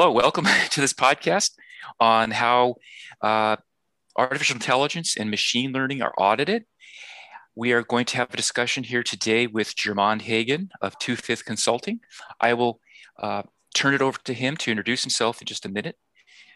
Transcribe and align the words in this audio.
hello, 0.00 0.12
welcome 0.12 0.46
to 0.70 0.80
this 0.80 0.94
podcast 0.94 1.50
on 2.00 2.30
how 2.30 2.74
uh, 3.20 3.54
artificial 4.16 4.56
intelligence 4.56 5.14
and 5.14 5.30
machine 5.30 5.72
learning 5.72 6.00
are 6.00 6.14
audited. 6.16 6.64
We 7.54 7.74
are 7.74 7.82
going 7.82 8.06
to 8.06 8.16
have 8.16 8.32
a 8.32 8.36
discussion 8.38 8.82
here 8.82 9.02
today 9.02 9.46
with 9.46 9.76
Jermand 9.76 10.22
Hagan 10.22 10.70
of 10.80 10.98
Two 11.00 11.16
Fifth 11.16 11.44
Consulting. 11.44 12.00
I 12.40 12.54
will 12.54 12.80
uh, 13.18 13.42
turn 13.74 13.92
it 13.92 14.00
over 14.00 14.18
to 14.24 14.32
him 14.32 14.56
to 14.56 14.70
introduce 14.70 15.02
himself 15.02 15.42
in 15.42 15.46
just 15.46 15.66
a 15.66 15.70
minute. 15.70 15.96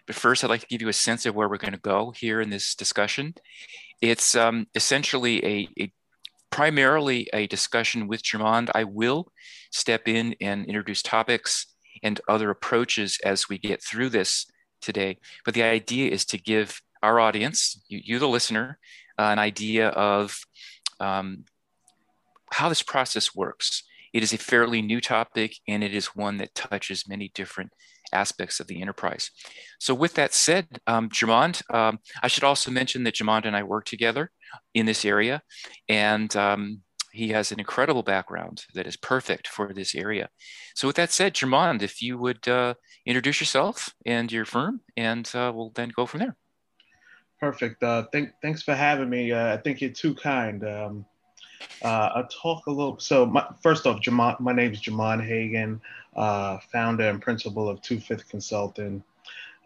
But 0.07 0.17
first, 0.17 0.43
I'd 0.43 0.49
like 0.49 0.63
to 0.63 0.67
give 0.67 0.81
you 0.81 0.89
a 0.89 0.95
sense 0.95 1.27
of 1.27 1.35
where 1.35 1.47
we're 1.47 1.59
going 1.59 1.75
to 1.75 1.79
go 1.79 2.15
here 2.17 2.41
in 2.41 2.49
this 2.49 2.75
discussion. 2.75 3.35
It's 4.01 4.35
um, 4.35 4.69
essentially 4.75 5.45
a, 5.45 5.69
a 5.79 5.93
primarily 6.51 7.29
a 7.35 7.47
discussion 7.47 8.09
with 8.09 8.23
Jermand. 8.23 8.71
I 8.75 8.85
will 8.85 9.31
step 9.71 10.09
in 10.09 10.35
and 10.41 10.65
introduce 10.65 11.03
topics 11.03 11.74
and 12.05 12.21
other 12.29 12.51
approaches 12.51 13.19
as 13.25 13.49
we 13.49 13.59
get 13.59 13.83
through 13.83 14.11
this 14.11 14.47
today. 14.81 15.19
But 15.45 15.55
the 15.55 15.65
idea 15.65 16.13
is 16.13 16.25
to 16.27 16.39
give 16.39 16.81
our 17.03 17.19
audience, 17.19 17.83
you, 17.89 18.01
you 18.05 18.19
the 18.21 18.29
listener, 18.29 18.79
uh, 19.19 19.23
an 19.23 19.39
idea 19.39 19.89
of 19.89 20.39
um, 21.01 21.45
how 22.53 22.69
this 22.69 22.83
process 22.83 23.35
works. 23.35 23.83
It 24.13 24.23
is 24.23 24.33
a 24.33 24.39
fairly 24.39 24.81
new 24.81 25.01
topic 25.01 25.57
and 25.67 25.83
it 25.83 25.93
is 25.93 26.15
one 26.15 26.37
that 26.39 26.55
touches 26.55 27.09
many 27.09 27.33
different 27.35 27.73
aspects 28.13 28.61
of 28.61 28.69
the 28.69 28.81
enterprise. 28.81 29.31
So, 29.81 29.93
with 29.93 30.15
that 30.15 30.33
said, 30.33 30.69
um, 30.87 31.09
Jermand, 31.11 31.63
um, 31.71 31.99
I 32.23 32.29
should 32.29 32.45
also 32.45 32.71
mention 32.71 33.03
that 33.05 33.15
Jermand 33.15 33.45
and 33.45 33.57
I 33.57 33.65
work 33.65 33.87
together 33.87 34.31
in 34.73 34.87
this 34.87 35.05
area. 35.05 35.43
And 35.89 36.35
um, 36.37 36.83
he 37.15 37.29
has 37.29 37.53
an 37.53 37.61
incredible 37.61 38.03
background 38.03 38.65
that 38.75 38.89
is 38.89 38.97
perfect 38.97 39.47
for 39.47 39.73
this 39.73 39.95
area. 39.95 40.29
So, 40.75 40.89
with 40.89 40.97
that 40.97 41.13
said, 41.13 41.35
Jermand, 41.35 41.81
if 41.81 42.03
you 42.03 42.19
would 42.19 42.47
uh, 42.49 42.75
introduce 43.07 43.41
yourself 43.41 43.95
and 44.05 44.33
your 44.33 44.45
firm, 44.45 44.81
and 44.97 45.31
uh, 45.33 45.53
we'll 45.55 45.71
then 45.77 45.93
go 45.95 46.07
from 46.07 46.21
there. 46.21 46.37
Perfect. 47.39 47.83
Uh, 47.83 48.07
th- 48.13 48.31
thanks 48.43 48.63
for 48.63 48.75
having 48.75 49.09
me. 49.09 49.31
Uh, 49.31 49.55
I 49.55 49.59
think 49.59 49.81
you're 49.81 49.91
too 49.91 50.15
kind. 50.15 50.67
Um, 50.67 51.07
uh, 51.85 52.11
I'll 52.17 52.27
talk 52.27 52.67
a 52.67 52.71
little. 52.71 52.99
So, 52.99 53.25
my, 53.25 53.47
first 53.63 53.87
off, 53.87 54.01
Jamon, 54.01 54.41
my 54.41 54.53
name 54.53 54.73
is 54.73 54.81
Jermand 54.81 55.23
Hagan, 55.23 55.81
uh, 56.17 56.59
founder 56.73 57.09
and 57.09 57.23
principal 57.23 57.69
of 57.69 57.81
Two 57.81 58.01
Fifth 58.01 58.29
Consulting. 58.29 59.05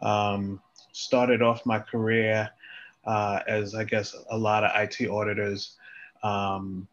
Um, 0.03 0.61
started 0.93 1.41
off 1.41 1.65
my 1.65 1.79
career 1.79 2.51
as, 3.07 3.75
I 3.75 3.85
guess, 3.85 4.15
a 4.31 4.37
lot 4.37 4.65
of 4.65 4.71
IT 4.75 5.09
auditors. 5.09 5.77
Um, 6.23 6.87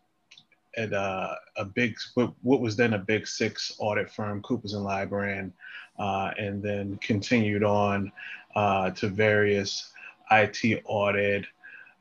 at 0.78 0.94
uh, 0.94 1.36
a 1.58 1.66
big, 1.66 1.96
what 2.14 2.62
was 2.62 2.76
then 2.76 2.94
a 2.94 3.00
big 3.00 3.28
six 3.28 3.74
audit 3.80 4.12
firm, 4.12 4.42
Coopers 4.42 4.74
and 4.74 4.86
Lybrand, 4.86 5.52
uh, 5.98 6.32
and 6.38 6.62
then 6.62 6.98
continued 6.98 7.64
on 7.64 8.12
uh, 8.56 8.92
to 8.92 9.08
various 9.08 9.92
IT 10.32 10.82
audit, 10.86 11.46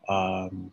um, 0.09 0.73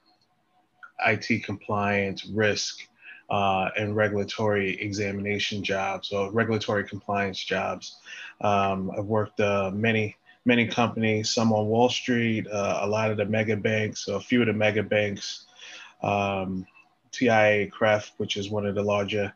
IT 1.05 1.43
compliance, 1.43 2.25
risk, 2.25 2.87
uh, 3.29 3.69
and 3.77 3.95
regulatory 3.95 4.79
examination 4.81 5.63
jobs 5.63 6.11
or 6.11 6.31
regulatory 6.31 6.83
compliance 6.83 7.41
jobs. 7.41 7.97
Um, 8.41 8.91
I've 8.97 9.05
worked 9.05 9.39
uh, 9.39 9.71
many 9.73 10.17
many 10.43 10.67
companies, 10.67 11.29
some 11.29 11.53
on 11.53 11.67
Wall 11.67 11.89
Street, 11.89 12.47
uh, 12.47 12.79
a 12.81 12.87
lot 12.87 13.11
of 13.11 13.17
the 13.17 13.25
mega 13.25 13.55
banks, 13.55 14.07
a 14.07 14.19
few 14.19 14.41
of 14.41 14.47
the 14.47 14.53
mega 14.53 14.83
banks. 14.83 15.45
Um, 16.01 16.65
TIAA-CREF, 17.11 18.11
which 18.17 18.37
is 18.37 18.49
one 18.49 18.65
of 18.65 18.75
the 18.75 18.83
larger 18.83 19.33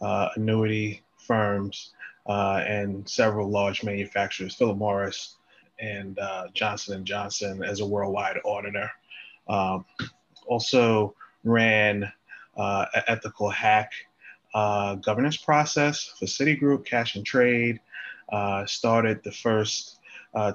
uh, 0.00 0.28
annuity 0.36 1.02
firms, 1.18 1.92
uh, 2.26 2.62
and 2.66 3.08
several 3.08 3.48
large 3.48 3.84
manufacturers, 3.84 4.54
Philip 4.54 4.78
Morris 4.78 5.36
and 5.78 6.18
uh, 6.18 6.48
Johnson 6.54 6.96
and 6.96 7.06
Johnson, 7.06 7.62
as 7.62 7.80
a 7.80 7.86
worldwide 7.86 8.38
auditor. 8.44 8.90
Um, 9.48 9.84
also 10.46 11.14
ran 11.44 12.10
uh, 12.56 12.86
ethical 13.06 13.50
hack 13.50 13.92
uh, 14.54 14.94
governance 14.96 15.36
process 15.36 16.14
for 16.18 16.26
Citigroup, 16.26 16.84
Cash 16.84 17.16
and 17.16 17.24
Trade. 17.24 17.80
Uh, 18.32 18.66
started 18.66 19.22
the 19.22 19.32
first 19.32 20.00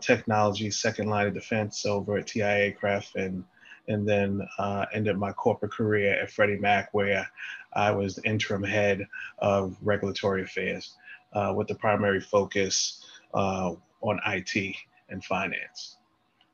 technology 0.01 0.69
second 0.69 1.09
line 1.09 1.25
of 1.27 1.33
defense 1.33 1.85
over 1.87 2.17
at 2.17 2.27
TIAA-CREF 2.27 3.15
and 3.15 3.43
and 3.87 4.07
then 4.07 4.41
uh, 4.57 4.85
ended 4.93 5.17
my 5.17 5.31
corporate 5.31 5.71
career 5.71 6.13
at 6.21 6.31
Freddie 6.31 6.57
Mac, 6.57 6.93
where 6.93 7.27
I 7.73 7.91
was 7.91 8.15
the 8.15 8.23
interim 8.23 8.63
head 8.63 9.07
of 9.39 9.75
regulatory 9.81 10.43
affairs 10.43 10.95
uh, 11.33 11.53
with 11.55 11.67
the 11.67 11.75
primary 11.75 12.21
focus 12.21 13.05
uh, 13.33 13.73
on 14.01 14.19
IT 14.27 14.75
and 15.09 15.23
finance. 15.23 15.97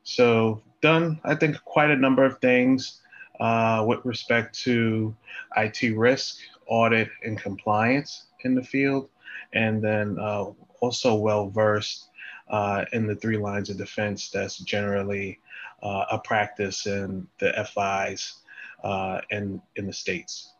So, 0.02 0.62
done, 0.80 1.20
I 1.24 1.34
think, 1.34 1.62
quite 1.64 1.90
a 1.90 1.96
number 1.96 2.24
of 2.24 2.38
things 2.38 3.00
uh, 3.40 3.84
with 3.86 4.04
respect 4.04 4.58
to 4.60 5.14
IT 5.56 5.96
risk, 5.96 6.38
audit, 6.66 7.08
and 7.22 7.38
compliance 7.38 8.26
in 8.44 8.54
the 8.54 8.62
field, 8.62 9.08
and 9.52 9.82
then 9.82 10.18
uh, 10.18 10.46
also 10.80 11.14
well 11.14 11.48
versed 11.48 12.08
uh, 12.48 12.84
in 12.92 13.06
the 13.06 13.16
three 13.16 13.36
lines 13.36 13.70
of 13.70 13.76
defense 13.76 14.30
that's 14.30 14.58
generally 14.58 15.38
uh, 15.82 16.04
a 16.12 16.18
practice 16.18 16.86
in 16.86 17.26
the 17.38 17.52
FIs 17.72 18.34
uh, 18.82 19.20
in 19.30 19.60
in 19.76 19.86
the 19.86 19.92
states. 19.92 20.52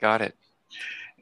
Got 0.00 0.22
it. 0.22 0.34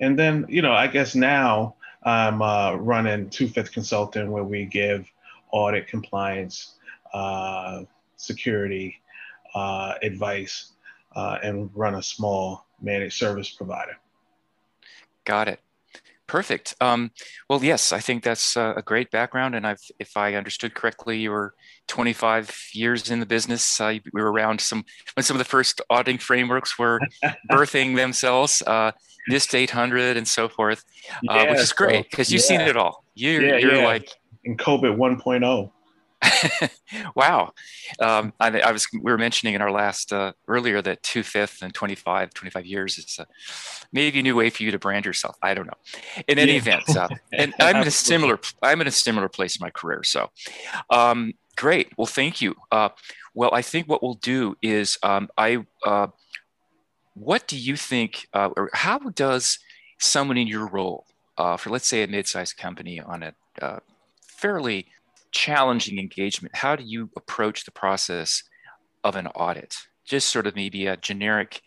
And 0.01 0.19
then 0.19 0.47
you 0.49 0.63
know, 0.63 0.73
I 0.73 0.87
guess 0.87 1.15
now 1.15 1.77
I'm 2.03 2.43
uh, 2.43 2.75
running 2.75 3.31
Two 3.31 3.49
Fifth 3.49 3.73
Consulting, 3.73 4.31
where 4.31 4.45
we 4.45 4.67
give 4.67 5.11
audit, 5.53 5.87
compliance, 5.87 6.75
uh, 7.13 7.83
security 8.17 9.01
uh, 9.55 9.95
advice, 10.03 10.73
uh, 11.15 11.39
and 11.43 11.71
run 11.75 11.95
a 11.95 12.03
small 12.03 12.67
managed 12.83 13.17
service 13.17 13.51
provider. 13.51 13.97
Got 15.25 15.49
it. 15.49 15.61
Perfect. 16.27 16.75
Um, 16.81 17.11
well, 17.51 17.63
yes, 17.63 17.93
I 17.93 18.01
think 18.01 18.23
that's 18.23 18.57
a 18.57 18.83
great 18.85 19.11
background. 19.11 19.55
And 19.55 19.67
I've, 19.67 19.83
if 19.99 20.17
I 20.17 20.35
understood 20.35 20.75
correctly, 20.75 21.19
you 21.19 21.31
were 21.31 21.55
25 21.89 22.57
years 22.73 23.11
in 23.11 23.21
the 23.21 23.27
business. 23.27 23.81
Uh, 23.81 23.99
we 24.13 24.23
were 24.23 24.33
around 24.33 24.61
some 24.61 24.85
when 25.15 25.25
some 25.25 25.37
of 25.37 25.39
the 25.39 25.45
first 25.45 25.83
auditing 25.91 26.19
frameworks 26.19 26.79
were 26.79 27.01
birthing 27.51 27.97
themselves, 27.97 28.63
uh, 28.67 28.93
NIST 29.31 29.55
800 29.55 30.17
and 30.17 30.27
so 30.27 30.49
forth, 30.49 30.85
uh, 31.29 31.35
yeah, 31.35 31.51
which 31.51 31.61
is 31.61 31.73
great 31.73 32.11
because 32.11 32.33
you've 32.33 32.43
yeah. 32.43 32.59
seen 32.59 32.61
it 32.63 32.77
all. 32.77 33.05
You're, 33.15 33.43
yeah, 33.43 33.57
you're 33.59 33.85
like 33.85 34.11
in 34.45 34.57
COBIT 34.57 34.97
1.0. 34.97 35.71
wow. 37.15 37.53
Um, 38.01 38.33
I, 38.41 38.61
I, 38.61 38.73
was, 38.73 38.87
we 38.93 39.01
were 39.01 39.19
mentioning 39.19 39.55
in 39.55 39.63
our 39.63 39.71
last, 39.71 40.13
uh, 40.13 40.33
earlier 40.49 40.81
that 40.83 41.03
two 41.03 41.23
fifth 41.23 41.63
and 41.63 41.75
25, 41.75 42.35
25 42.35 42.67
years 42.67 42.99
is 42.99 43.19
uh, 43.19 43.25
maybe 43.93 44.21
a 44.21 44.23
new 44.23 44.37
way 44.37 44.51
for 44.51 44.63
you 44.63 44.71
to 44.71 44.79
brand 44.79 45.05
yourself. 45.05 45.37
I 45.43 45.55
don't 45.55 45.67
know. 45.67 45.79
In 46.29 46.39
any 46.39 46.53
yeah. 46.53 46.59
event, 46.59 46.97
uh, 46.97 47.09
and 47.33 47.55
I'm 47.61 47.83
in 47.83 47.89
a 47.89 47.91
similar, 47.91 48.39
I'm 48.63 48.81
in 48.81 48.87
a 48.87 48.93
similar 48.93 49.29
place 49.29 49.57
in 49.57 49.65
my 49.65 49.71
career. 49.71 50.03
So, 50.03 50.31
um, 50.91 51.35
great. 51.57 51.93
Well, 51.97 52.07
thank 52.07 52.41
you. 52.41 52.55
Uh, 52.71 52.91
well, 53.35 53.51
I 53.53 53.63
think 53.63 53.89
what 53.89 54.03
we'll 54.03 54.15
do 54.15 54.57
is, 54.63 54.99
um, 55.03 55.29
I, 55.37 55.65
uh, 55.85 56.09
what 57.15 57.47
do 57.47 57.57
you 57.57 57.77
think, 57.77 58.29
uh, 58.33 58.51
or 58.57 58.71
how 58.73 58.99
does 58.99 59.59
someone 59.99 60.37
in 60.37 60.47
your 60.47 60.67
role, 60.67 61.07
for 61.37 61.71
let's 61.71 61.87
say 61.87 62.03
a 62.03 62.09
mid-sized 62.09 62.57
company 62.57 63.01
on 63.01 63.23
a 63.23 63.81
fairly 64.27 64.87
challenging 65.35 65.99
engagement, 65.99 66.57
how 66.57 66.77
do 66.77 66.85
you 66.85 67.11
approach 67.17 67.65
the 67.65 67.71
process 67.71 68.43
of 69.03 69.17
an 69.17 69.27
audit? 69.29 69.75
Just 70.07 70.29
sort 70.29 70.47
of 70.47 70.55
maybe 70.55 70.87
a 70.87 70.97
generic, 70.97 71.61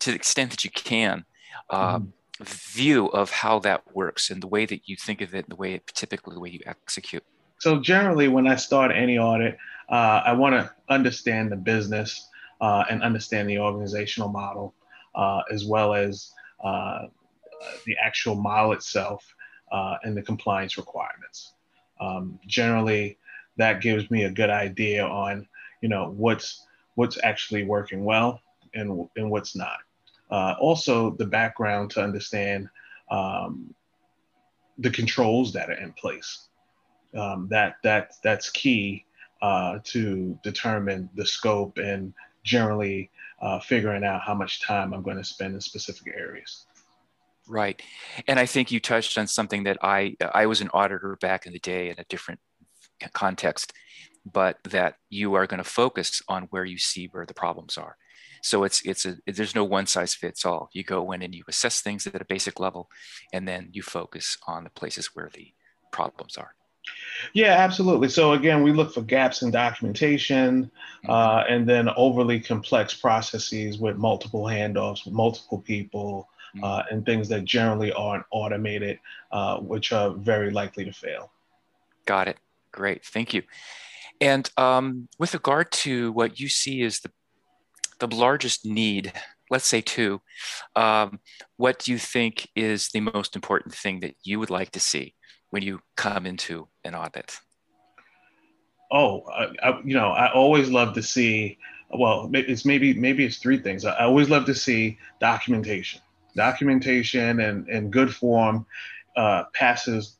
to 0.00 0.10
the 0.10 0.16
extent 0.16 0.50
that 0.50 0.64
you 0.64 0.70
can, 0.70 1.24
uh, 1.70 1.98
mm. 1.98 2.12
view 2.42 3.06
of 3.08 3.30
how 3.30 3.58
that 3.60 3.82
works 3.94 4.30
and 4.30 4.42
the 4.42 4.46
way 4.46 4.66
that 4.66 4.82
you 4.86 4.96
think 4.96 5.20
of 5.20 5.34
it, 5.34 5.48
the 5.48 5.56
way 5.56 5.74
it 5.74 5.86
typically 5.94 6.34
the 6.34 6.40
way 6.40 6.50
you 6.50 6.60
execute. 6.66 7.24
So 7.58 7.80
generally, 7.80 8.28
when 8.28 8.46
I 8.46 8.56
start 8.56 8.92
any 8.92 9.18
audit, 9.18 9.56
uh, 9.88 10.22
I 10.24 10.32
want 10.32 10.54
to 10.54 10.70
understand 10.88 11.50
the 11.50 11.56
business 11.56 12.28
uh, 12.60 12.84
and 12.90 13.02
understand 13.02 13.48
the 13.48 13.58
organizational 13.58 14.28
model, 14.28 14.74
uh, 15.14 15.40
as 15.50 15.64
well 15.64 15.94
as 15.94 16.32
uh, 16.62 17.06
the 17.86 17.96
actual 18.02 18.34
model 18.34 18.72
itself 18.72 19.24
uh, 19.72 19.96
and 20.04 20.16
the 20.16 20.22
compliance 20.22 20.76
requirements. 20.76 21.54
Um, 22.00 22.38
generally, 22.46 23.18
that 23.56 23.80
gives 23.80 24.10
me 24.10 24.24
a 24.24 24.30
good 24.30 24.50
idea 24.50 25.04
on, 25.04 25.46
you 25.82 25.88
know, 25.88 26.12
what's 26.16 26.66
what's 26.94 27.18
actually 27.22 27.64
working 27.64 28.04
well 28.04 28.40
and 28.74 29.08
and 29.16 29.30
what's 29.30 29.54
not. 29.54 29.78
Uh, 30.30 30.54
also, 30.60 31.10
the 31.10 31.26
background 31.26 31.90
to 31.90 32.02
understand 32.02 32.68
um, 33.10 33.74
the 34.78 34.90
controls 34.90 35.52
that 35.52 35.68
are 35.68 35.74
in 35.74 35.92
place. 35.92 36.48
Um, 37.14 37.48
that 37.50 37.76
that 37.82 38.12
that's 38.22 38.50
key 38.50 39.04
uh, 39.42 39.78
to 39.84 40.38
determine 40.42 41.10
the 41.14 41.26
scope 41.26 41.78
and 41.78 42.14
generally 42.44 43.10
uh, 43.42 43.58
figuring 43.58 44.04
out 44.04 44.20
how 44.20 44.34
much 44.34 44.60
time 44.60 44.92
I'm 44.92 45.02
going 45.02 45.16
to 45.16 45.24
spend 45.24 45.54
in 45.54 45.60
specific 45.60 46.14
areas. 46.16 46.66
Right. 47.50 47.82
And 48.28 48.38
I 48.38 48.46
think 48.46 48.70
you 48.70 48.78
touched 48.78 49.18
on 49.18 49.26
something 49.26 49.64
that 49.64 49.78
I 49.82 50.14
I 50.32 50.46
was 50.46 50.60
an 50.60 50.70
auditor 50.72 51.18
back 51.20 51.46
in 51.46 51.52
the 51.52 51.58
day 51.58 51.90
in 51.90 51.98
a 51.98 52.04
different 52.08 52.38
context, 53.12 53.72
but 54.24 54.58
that 54.64 54.94
you 55.08 55.34
are 55.34 55.48
going 55.48 55.62
to 55.62 55.68
focus 55.68 56.22
on 56.28 56.44
where 56.50 56.64
you 56.64 56.78
see 56.78 57.08
where 57.10 57.26
the 57.26 57.34
problems 57.34 57.76
are. 57.76 57.96
So 58.42 58.62
it's 58.62 58.82
it's 58.82 59.04
a 59.04 59.16
there's 59.26 59.56
no 59.56 59.64
one 59.64 59.86
size 59.86 60.14
fits 60.14 60.44
all. 60.44 60.70
You 60.72 60.84
go 60.84 61.10
in 61.10 61.22
and 61.22 61.34
you 61.34 61.42
assess 61.48 61.80
things 61.80 62.06
at 62.06 62.22
a 62.22 62.24
basic 62.24 62.60
level, 62.60 62.88
and 63.32 63.48
then 63.48 63.70
you 63.72 63.82
focus 63.82 64.38
on 64.46 64.62
the 64.62 64.70
places 64.70 65.10
where 65.14 65.28
the 65.34 65.52
problems 65.90 66.36
are. 66.36 66.54
Yeah, 67.32 67.54
absolutely. 67.54 68.10
So 68.10 68.34
again, 68.34 68.62
we 68.62 68.70
look 68.70 68.94
for 68.94 69.02
gaps 69.02 69.42
in 69.42 69.50
documentation, 69.50 70.64
mm-hmm. 70.64 71.10
uh, 71.10 71.42
and 71.48 71.68
then 71.68 71.88
overly 71.96 72.38
complex 72.38 72.94
processes 72.94 73.78
with 73.78 73.96
multiple 73.96 74.44
handoffs, 74.44 75.04
with 75.04 75.14
multiple 75.14 75.58
people. 75.58 76.28
Uh, 76.62 76.82
and 76.90 77.04
things 77.04 77.28
that 77.28 77.44
generally 77.44 77.92
aren't 77.92 78.24
automated, 78.30 78.98
uh, 79.32 79.58
which 79.58 79.92
are 79.92 80.10
very 80.10 80.50
likely 80.50 80.84
to 80.84 80.92
fail. 80.92 81.30
Got 82.06 82.28
it. 82.28 82.38
Great. 82.72 83.04
Thank 83.04 83.34
you. 83.34 83.42
And 84.20 84.50
um, 84.56 85.08
with 85.18 85.34
regard 85.34 85.70
to 85.72 86.12
what 86.12 86.38
you 86.40 86.48
see 86.48 86.82
as 86.82 87.00
the 87.00 87.10
the 88.00 88.14
largest 88.14 88.64
need, 88.64 89.12
let's 89.50 89.66
say 89.66 89.82
two, 89.82 90.20
um, 90.74 91.20
what 91.56 91.78
do 91.78 91.92
you 91.92 91.98
think 91.98 92.48
is 92.56 92.88
the 92.88 93.00
most 93.00 93.36
important 93.36 93.74
thing 93.74 94.00
that 94.00 94.14
you 94.24 94.38
would 94.38 94.50
like 94.50 94.70
to 94.70 94.80
see 94.80 95.14
when 95.50 95.62
you 95.62 95.80
come 95.96 96.26
into 96.26 96.66
an 96.84 96.94
audit? 96.94 97.38
Oh, 98.90 99.22
I, 99.26 99.52
I, 99.62 99.80
you 99.84 99.94
know, 99.94 100.08
I 100.08 100.32
always 100.32 100.70
love 100.70 100.94
to 100.94 101.02
see. 101.02 101.58
Well, 101.92 102.30
it's 102.32 102.64
maybe 102.64 102.94
maybe 102.94 103.24
it's 103.24 103.38
three 103.38 103.58
things. 103.58 103.84
I 103.84 104.04
always 104.04 104.30
love 104.30 104.46
to 104.46 104.54
see 104.54 104.98
documentation, 105.20 106.00
documentation, 106.34 107.40
and 107.40 107.68
and 107.68 107.92
good 107.92 108.14
form 108.14 108.66
uh, 109.16 109.44
passes 109.52 110.16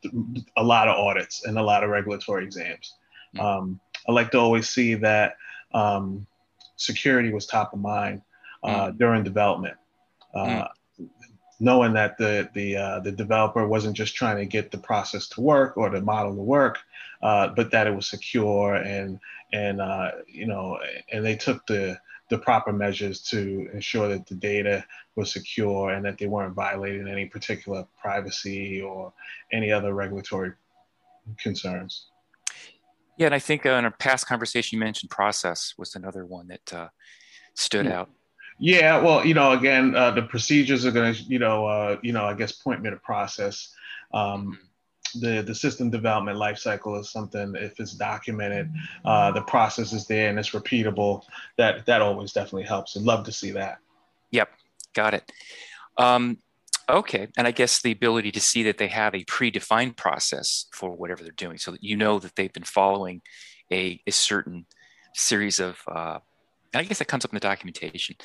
a 0.56 0.62
lot 0.62 0.88
of 0.88 0.96
audits 0.96 1.44
and 1.44 1.58
a 1.58 1.62
lot 1.62 1.84
of 1.84 1.90
regulatory 1.90 2.44
exams. 2.44 2.94
Mm-hmm. 3.34 3.46
Um, 3.46 3.80
I 4.08 4.12
like 4.12 4.30
to 4.32 4.38
always 4.38 4.68
see 4.68 4.94
that 4.96 5.36
um, 5.72 6.26
security 6.76 7.32
was 7.32 7.46
top 7.46 7.72
of 7.72 7.80
mind 7.80 8.22
uh, 8.62 8.88
mm. 8.88 8.98
during 8.98 9.22
development. 9.22 9.76
Uh, 10.34 10.46
mm. 10.46 10.68
Knowing 11.62 11.92
that 11.92 12.16
the 12.16 12.48
the 12.54 12.76
uh, 12.76 13.00
the 13.00 13.12
developer 13.12 13.66
wasn't 13.66 13.94
just 13.94 14.14
trying 14.14 14.38
to 14.38 14.46
get 14.46 14.70
the 14.70 14.78
process 14.78 15.28
to 15.28 15.42
work 15.42 15.76
or 15.76 15.90
the 15.90 16.00
model 16.00 16.34
to 16.34 16.40
work, 16.40 16.78
uh, 17.22 17.48
but 17.48 17.70
that 17.70 17.86
it 17.86 17.94
was 17.94 18.08
secure 18.08 18.76
and 18.76 19.18
and 19.52 19.80
uh, 19.80 20.12
you 20.26 20.46
know 20.46 20.78
and 21.12 21.24
they 21.24 21.36
took 21.36 21.66
the 21.66 21.98
the 22.30 22.38
proper 22.38 22.72
measures 22.72 23.20
to 23.20 23.68
ensure 23.74 24.08
that 24.08 24.26
the 24.26 24.36
data 24.36 24.84
was 25.16 25.32
secure 25.32 25.90
and 25.90 26.04
that 26.04 26.16
they 26.16 26.26
weren't 26.26 26.54
violating 26.54 27.08
any 27.08 27.26
particular 27.26 27.86
privacy 28.00 28.80
or 28.80 29.12
any 29.52 29.70
other 29.72 29.92
regulatory 29.92 30.52
concerns. 31.38 32.06
Yeah, 33.18 33.26
and 33.26 33.34
I 33.34 33.40
think 33.40 33.66
uh, 33.66 33.70
in 33.70 33.84
a 33.84 33.90
past 33.90 34.26
conversation 34.26 34.76
you 34.76 34.80
mentioned 34.80 35.10
process 35.10 35.74
was 35.76 35.94
another 35.94 36.24
one 36.24 36.48
that 36.48 36.72
uh, 36.72 36.88
stood 37.54 37.86
yeah. 37.86 38.00
out. 38.00 38.10
Yeah, 38.58 39.00
well, 39.00 39.26
you 39.26 39.34
know, 39.34 39.52
again, 39.52 39.96
uh, 39.96 40.10
the 40.10 40.22
procedures 40.22 40.86
are 40.86 40.90
going 40.90 41.14
to, 41.14 41.22
you 41.22 41.38
know, 41.38 41.66
uh, 41.66 41.96
you 42.02 42.12
know, 42.12 42.24
I 42.26 42.34
guess 42.34 42.52
point 42.52 42.82
me 42.82 42.90
to 42.90 42.96
process. 42.96 43.74
Um, 44.12 44.22
mm-hmm. 44.22 44.52
The 45.12 45.42
the 45.42 45.54
system 45.54 45.90
development 45.90 46.38
lifecycle 46.38 46.98
is 47.00 47.10
something 47.10 47.54
if 47.56 47.78
it's 47.80 47.92
documented, 47.92 48.70
uh, 49.04 49.30
the 49.32 49.42
process 49.42 49.92
is 49.92 50.06
there 50.06 50.28
and 50.28 50.38
it's 50.38 50.50
repeatable. 50.50 51.22
That 51.56 51.86
that 51.86 52.02
always 52.02 52.32
definitely 52.32 52.64
helps. 52.64 52.96
I'd 52.96 53.02
love 53.02 53.24
to 53.24 53.32
see 53.32 53.50
that. 53.52 53.78
Yep, 54.30 54.50
got 54.94 55.14
it. 55.14 55.32
Um, 55.96 56.38
Okay. 56.90 57.28
And 57.36 57.46
I 57.46 57.52
guess 57.52 57.80
the 57.80 57.92
ability 57.92 58.32
to 58.32 58.40
see 58.40 58.64
that 58.64 58.78
they 58.78 58.88
have 58.88 59.14
a 59.14 59.24
predefined 59.24 59.96
process 59.96 60.66
for 60.72 60.90
whatever 60.90 61.22
they're 61.22 61.32
doing 61.32 61.56
so 61.56 61.70
that 61.70 61.84
you 61.84 61.96
know 61.96 62.18
that 62.18 62.34
they've 62.34 62.52
been 62.52 62.64
following 62.64 63.22
a, 63.70 64.00
a 64.06 64.10
certain 64.10 64.66
series 65.14 65.60
of, 65.60 65.78
uh, 65.88 66.18
I 66.74 66.82
guess 66.84 66.98
that 66.98 67.06
comes 67.06 67.24
up 67.24 67.30
in 67.30 67.36
the 67.36 67.40
documentation. 67.40 68.16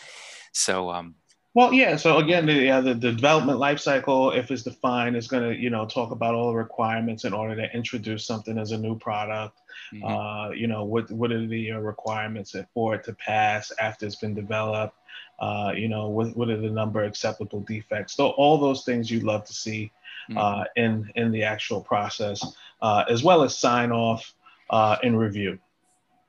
So, 0.52 0.90
um, 0.90 1.16
well, 1.56 1.74
yeah. 1.74 1.96
So 1.96 2.18
again, 2.18 2.46
the, 2.46 2.54
yeah, 2.54 2.82
the, 2.82 2.94
the 2.94 3.14
development 3.14 3.60
lifecycle, 3.60 4.38
if 4.38 4.52
it's 4.52 4.64
defined, 4.64 5.16
is 5.16 5.28
going 5.30 5.50
to 5.50 5.56
you 5.58 5.70
know 5.70 5.86
talk 5.86 6.12
about 6.12 6.36
all 6.36 6.50
the 6.50 6.58
requirements 6.58 7.24
in 7.24 7.34
order 7.34 7.56
to 7.56 7.74
introduce 7.74 8.26
something 8.26 8.58
as 8.58 8.72
a 8.72 8.78
new 8.78 9.00
product. 9.00 9.58
Mm-hmm. 9.94 10.06
Uh, 10.06 10.50
you 10.50 10.68
know, 10.68 10.84
what 10.84 11.10
what 11.12 11.32
are 11.32 11.48
the 11.48 11.72
uh, 11.72 11.80
requirements 11.80 12.56
for 12.74 12.96
it 12.96 13.06
to 13.06 13.14
pass 13.14 13.72
after 13.80 14.06
it's 14.06 14.18
been 14.18 14.36
developed? 14.36 14.98
Uh, 15.40 15.72
you 15.76 15.88
know, 15.88 16.10
what, 16.10 16.36
what 16.36 16.50
are 16.50 16.60
the 16.60 16.70
number 16.70 17.02
of 17.02 17.08
acceptable 17.08 17.62
defects? 17.62 18.16
So 18.16 18.30
all 18.32 18.58
those 18.58 18.84
things 18.84 19.10
you'd 19.10 19.24
love 19.24 19.46
to 19.46 19.54
see 19.54 19.92
mm-hmm. 20.30 20.38
uh, 20.38 20.66
in 20.76 21.10
in 21.16 21.32
the 21.32 21.44
actual 21.44 21.80
process, 21.80 22.46
uh, 22.82 23.06
as 23.10 23.24
well 23.24 23.44
as 23.44 23.58
sign 23.58 23.94
off 23.94 24.34
uh, 24.70 24.98
and 25.04 25.18
review. 25.18 25.58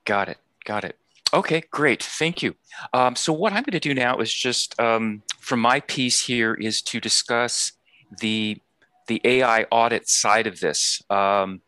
Got 0.04 0.28
it. 0.28 0.38
Got 0.64 0.84
it. 0.84 0.96
Okay, 1.34 1.62
great. 1.70 2.02
Thank 2.02 2.42
you. 2.42 2.54
Um, 2.92 3.16
so 3.16 3.32
what 3.32 3.52
I'm 3.52 3.62
going 3.62 3.72
to 3.72 3.80
do 3.80 3.94
now 3.94 4.18
is 4.18 4.32
just 4.32 4.78
um, 4.80 5.22
from 5.40 5.60
my 5.60 5.80
piece 5.80 6.24
here 6.24 6.54
is 6.54 6.82
to 6.82 7.00
discuss 7.00 7.72
the 8.20 8.58
the 9.08 9.20
AI 9.24 9.62
audit 9.70 10.08
side 10.08 10.46
of 10.46 10.60
this. 10.60 11.02
Um, 11.10 11.62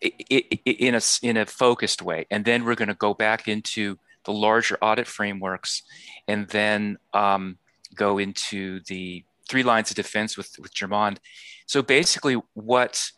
in 0.00 0.94
a 0.94 1.00
in 1.22 1.36
a 1.36 1.46
focused 1.46 2.02
way, 2.02 2.26
and 2.30 2.44
then 2.44 2.64
we're 2.64 2.74
going 2.74 2.88
to 2.88 2.94
go 2.94 3.14
back 3.14 3.48
into 3.48 3.98
the 4.24 4.32
larger 4.32 4.76
audit 4.82 5.06
frameworks, 5.06 5.82
and 6.28 6.48
then 6.48 6.98
um, 7.14 7.58
go 7.94 8.18
into 8.18 8.80
the 8.88 9.24
three 9.48 9.62
lines 9.62 9.90
of 9.90 9.96
defense 9.96 10.36
with, 10.36 10.54
with 10.58 10.74
Jermand. 10.74 11.20
So 11.66 11.82
basically, 11.82 12.36
what 12.54 13.10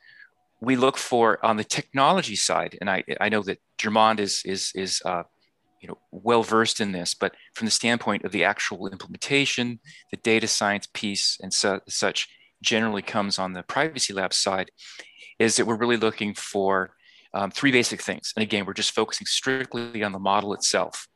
we 0.60 0.76
look 0.76 0.96
for 0.96 1.44
on 1.44 1.56
the 1.56 1.64
technology 1.64 2.36
side, 2.36 2.76
and 2.80 2.90
I, 2.90 3.04
I 3.20 3.28
know 3.28 3.42
that 3.42 3.60
Jermand 3.76 4.20
is 4.20 4.42
is 4.44 4.72
is 4.74 5.02
uh, 5.04 5.24
you 5.80 5.88
know 5.88 5.98
well 6.10 6.42
versed 6.42 6.80
in 6.80 6.92
this, 6.92 7.14
but 7.14 7.34
from 7.54 7.66
the 7.66 7.70
standpoint 7.70 8.24
of 8.24 8.32
the 8.32 8.44
actual 8.44 8.88
implementation, 8.88 9.80
the 10.10 10.16
data 10.18 10.46
science 10.46 10.88
piece 10.92 11.38
and 11.42 11.52
su- 11.52 11.80
such 11.88 12.28
generally 12.62 13.02
comes 13.02 13.38
on 13.38 13.52
the 13.52 13.62
privacy 13.62 14.12
lab 14.12 14.32
side, 14.32 14.70
is 15.38 15.56
that 15.56 15.66
we're 15.66 15.76
really 15.76 15.96
looking 15.96 16.34
for 16.34 16.90
um, 17.34 17.50
three 17.50 17.70
basic 17.72 18.02
things. 18.02 18.32
And 18.36 18.42
again, 18.42 18.64
we're 18.66 18.72
just 18.72 18.94
focusing 18.94 19.26
strictly 19.26 20.02
on 20.02 20.12
the 20.12 20.18
model 20.18 20.54
itself. 20.54 21.06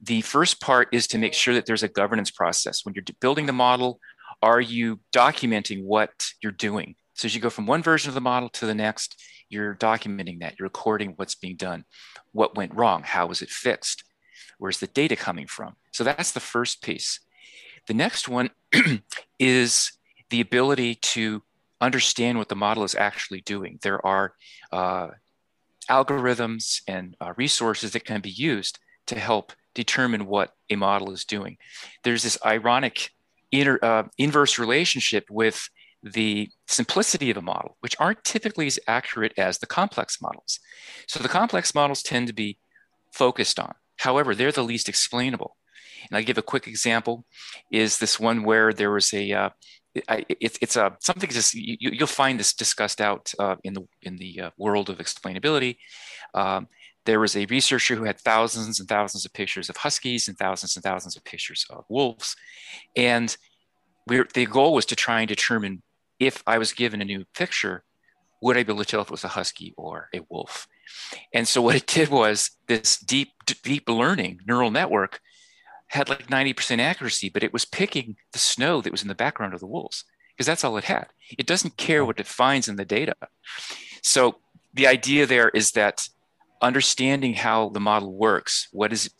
The 0.00 0.20
first 0.20 0.60
part 0.60 0.88
is 0.92 1.06
to 1.08 1.18
make 1.18 1.32
sure 1.32 1.54
that 1.54 1.66
there's 1.66 1.82
a 1.82 1.88
governance 1.88 2.30
process. 2.30 2.84
When 2.84 2.94
you're 2.94 3.04
building 3.20 3.46
the 3.46 3.52
model, 3.52 4.00
are 4.42 4.60
you 4.60 5.00
documenting 5.14 5.84
what 5.84 6.10
you're 6.42 6.52
doing? 6.52 6.96
So 7.14 7.26
as 7.26 7.34
you 7.34 7.40
go 7.40 7.50
from 7.50 7.66
one 7.66 7.82
version 7.82 8.08
of 8.08 8.14
the 8.14 8.20
model 8.20 8.48
to 8.50 8.66
the 8.66 8.74
next, 8.74 9.20
you're 9.48 9.74
documenting 9.74 10.40
that, 10.40 10.54
you're 10.58 10.66
recording 10.66 11.14
what's 11.16 11.34
being 11.34 11.56
done, 11.56 11.84
what 12.32 12.56
went 12.56 12.74
wrong, 12.74 13.02
how 13.04 13.26
was 13.26 13.42
it 13.42 13.50
fixed, 13.50 14.04
where's 14.58 14.80
the 14.80 14.86
data 14.88 15.16
coming 15.16 15.46
from? 15.46 15.76
So 15.92 16.04
that's 16.04 16.32
the 16.32 16.40
first 16.40 16.82
piece. 16.82 17.20
The 17.86 17.94
next 17.94 18.28
one 18.28 18.50
is 19.38 19.92
the 20.30 20.40
ability 20.40 20.96
to 20.96 21.42
understand 21.80 22.38
what 22.38 22.48
the 22.48 22.56
model 22.56 22.84
is 22.84 22.94
actually 22.94 23.42
doing. 23.42 23.78
There 23.82 24.04
are 24.04 24.34
uh, 24.72 25.08
algorithms 25.88 26.82
and 26.88 27.16
uh, 27.20 27.34
resources 27.36 27.92
that 27.92 28.04
can 28.04 28.20
be 28.20 28.30
used 28.30 28.78
to 29.06 29.18
help 29.18 29.52
determine 29.74 30.26
what 30.26 30.52
a 30.70 30.76
model 30.76 31.12
is 31.12 31.24
doing. 31.24 31.58
There's 32.02 32.22
this 32.22 32.38
ironic 32.44 33.10
uh, 33.52 34.04
inverse 34.18 34.58
relationship 34.58 35.26
with 35.30 35.68
the 36.04 36.50
simplicity 36.66 37.30
of 37.30 37.36
a 37.38 37.42
model, 37.42 37.76
which 37.80 37.96
aren't 37.98 38.24
typically 38.24 38.66
as 38.66 38.78
accurate 38.86 39.32
as 39.38 39.58
the 39.58 39.66
complex 39.66 40.20
models. 40.20 40.60
So 41.08 41.22
the 41.22 41.28
complex 41.28 41.74
models 41.74 42.02
tend 42.02 42.26
to 42.26 42.34
be 42.34 42.58
focused 43.12 43.58
on. 43.58 43.74
However, 43.98 44.34
they're 44.34 44.52
the 44.52 44.62
least 44.62 44.88
explainable. 44.88 45.56
And 46.10 46.18
I 46.18 46.22
give 46.22 46.36
a 46.36 46.42
quick 46.42 46.68
example 46.68 47.24
is 47.70 47.98
this 47.98 48.20
one 48.20 48.42
where 48.42 48.72
there 48.72 48.90
was 48.90 49.14
a 49.14 49.32
uh, 49.32 49.50
it, 49.94 50.58
it's 50.60 50.76
a 50.76 50.96
something 51.00 51.30
just 51.30 51.54
you, 51.54 51.96
will 51.98 52.06
find 52.06 52.38
this 52.38 52.52
discussed 52.52 53.00
out 53.00 53.32
uh, 53.38 53.56
in 53.64 53.72
the 53.72 53.86
in 54.02 54.16
the 54.16 54.40
uh, 54.40 54.50
world 54.58 54.90
of 54.90 54.98
explainability. 54.98 55.76
Um, 56.34 56.68
there 57.06 57.20
was 57.20 57.36
a 57.36 57.46
researcher 57.46 57.94
who 57.94 58.04
had 58.04 58.20
thousands 58.20 58.80
and 58.80 58.88
thousands 58.88 59.24
of 59.24 59.32
pictures 59.32 59.70
of 59.70 59.76
huskies 59.76 60.28
and 60.28 60.36
thousands 60.36 60.76
and 60.76 60.82
thousands 60.82 61.16
of 61.16 61.24
pictures 61.24 61.64
of 61.70 61.84
wolves, 61.88 62.36
and 62.96 63.36
the 64.06 64.46
goal 64.46 64.74
was 64.74 64.84
to 64.86 64.96
try 64.96 65.20
and 65.20 65.28
determine 65.28 65.82
if 66.18 66.42
I 66.46 66.58
was 66.58 66.72
given 66.72 67.00
a 67.00 67.04
new 67.04 67.24
picture, 67.34 67.84
would 68.40 68.56
I 68.56 68.62
be 68.62 68.72
able 68.72 68.84
to 68.84 68.90
tell 68.90 69.00
if 69.00 69.08
it 69.08 69.10
was 69.10 69.24
a 69.24 69.28
husky 69.28 69.74
or 69.76 70.08
a 70.14 70.20
wolf? 70.28 70.68
And 71.32 71.48
so 71.48 71.62
what 71.62 71.76
it 71.76 71.86
did 71.86 72.08
was 72.08 72.50
this 72.66 72.98
deep 72.98 73.32
deep 73.62 73.88
learning 73.88 74.40
neural 74.46 74.70
network 74.70 75.20
had 75.88 76.08
like 76.08 76.26
90% 76.26 76.78
accuracy, 76.78 77.28
but 77.28 77.42
it 77.42 77.52
was 77.52 77.64
picking 77.64 78.16
the 78.32 78.38
snow 78.38 78.80
that 78.80 78.90
was 78.90 79.02
in 79.02 79.08
the 79.08 79.14
background 79.14 79.54
of 79.54 79.60
the 79.60 79.66
wolves 79.66 80.04
because 80.34 80.46
that's 80.46 80.64
all 80.64 80.76
it 80.76 80.84
had. 80.84 81.06
It 81.38 81.46
doesn't 81.46 81.76
care 81.76 82.04
what 82.04 82.18
it 82.18 82.26
finds 82.26 82.68
in 82.68 82.76
the 82.76 82.84
data. 82.84 83.14
So 84.02 84.36
the 84.72 84.86
idea 84.86 85.26
there 85.26 85.50
is 85.50 85.72
that 85.72 86.08
understanding 86.60 87.34
how 87.34 87.68
the 87.68 87.80
model 87.80 88.12
works, 88.12 88.68
what 88.72 88.92
is 88.92 89.10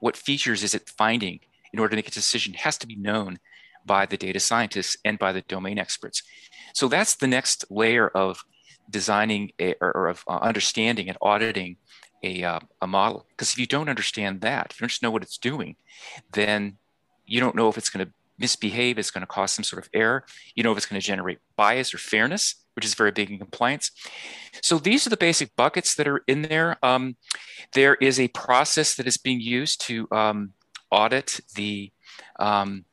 what 0.00 0.16
features 0.16 0.62
is 0.62 0.74
it 0.74 0.90
finding 0.98 1.40
in 1.72 1.78
order 1.78 1.90
to 1.90 1.96
make 1.96 2.08
a 2.08 2.12
decision 2.12 2.54
has 2.54 2.76
to 2.78 2.86
be 2.86 2.96
known 2.96 3.38
by 3.86 4.06
the 4.06 4.16
data 4.16 4.40
scientists 4.40 4.96
and 5.04 5.18
by 5.18 5.32
the 5.32 5.42
domain 5.42 5.78
experts. 5.78 6.22
So 6.74 6.88
that's 6.88 7.14
the 7.14 7.26
next 7.26 7.64
layer 7.70 8.08
of 8.08 8.44
designing 8.90 9.52
a, 9.60 9.74
or, 9.80 10.08
of 10.08 10.24
uh, 10.28 10.38
understanding 10.38 11.08
and 11.08 11.18
auditing 11.22 11.76
a, 12.22 12.42
uh, 12.42 12.60
a 12.82 12.86
model. 12.86 13.26
Because 13.30 13.52
if 13.52 13.58
you 13.58 13.66
don't 13.66 13.88
understand 13.88 14.40
that, 14.42 14.68
if 14.70 14.80
you 14.80 14.86
don't 14.86 15.02
know 15.02 15.10
what 15.10 15.22
it's 15.22 15.38
doing, 15.38 15.76
then 16.32 16.76
you 17.26 17.40
don't 17.40 17.56
know 17.56 17.68
if 17.68 17.78
it's 17.78 17.88
going 17.88 18.06
to 18.06 18.12
misbehave, 18.38 18.98
it's 18.98 19.10
going 19.10 19.22
to 19.22 19.26
cause 19.26 19.52
some 19.52 19.64
sort 19.64 19.82
of 19.82 19.90
error. 19.94 20.24
You 20.54 20.62
know 20.62 20.72
if 20.72 20.76
it's 20.76 20.86
going 20.86 21.00
to 21.00 21.06
generate 21.06 21.38
bias 21.56 21.94
or 21.94 21.98
fairness, 21.98 22.54
which 22.74 22.84
is 22.84 22.94
very 22.94 23.10
big 23.10 23.30
in 23.30 23.38
compliance. 23.38 23.90
So 24.62 24.78
these 24.78 25.06
are 25.06 25.10
the 25.10 25.16
basic 25.16 25.56
buckets 25.56 25.94
that 25.94 26.06
are 26.06 26.22
in 26.26 26.42
there. 26.42 26.76
Um, 26.82 27.16
there 27.72 27.94
is 27.94 28.20
a 28.20 28.28
process 28.28 28.94
that 28.96 29.06
is 29.06 29.16
being 29.16 29.40
used 29.40 29.80
to 29.82 30.06
um, 30.12 30.52
audit 30.90 31.40
the, 31.54 31.90
um, 32.38 32.84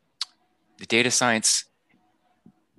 the 0.84 0.88
data 0.88 1.10
science 1.10 1.64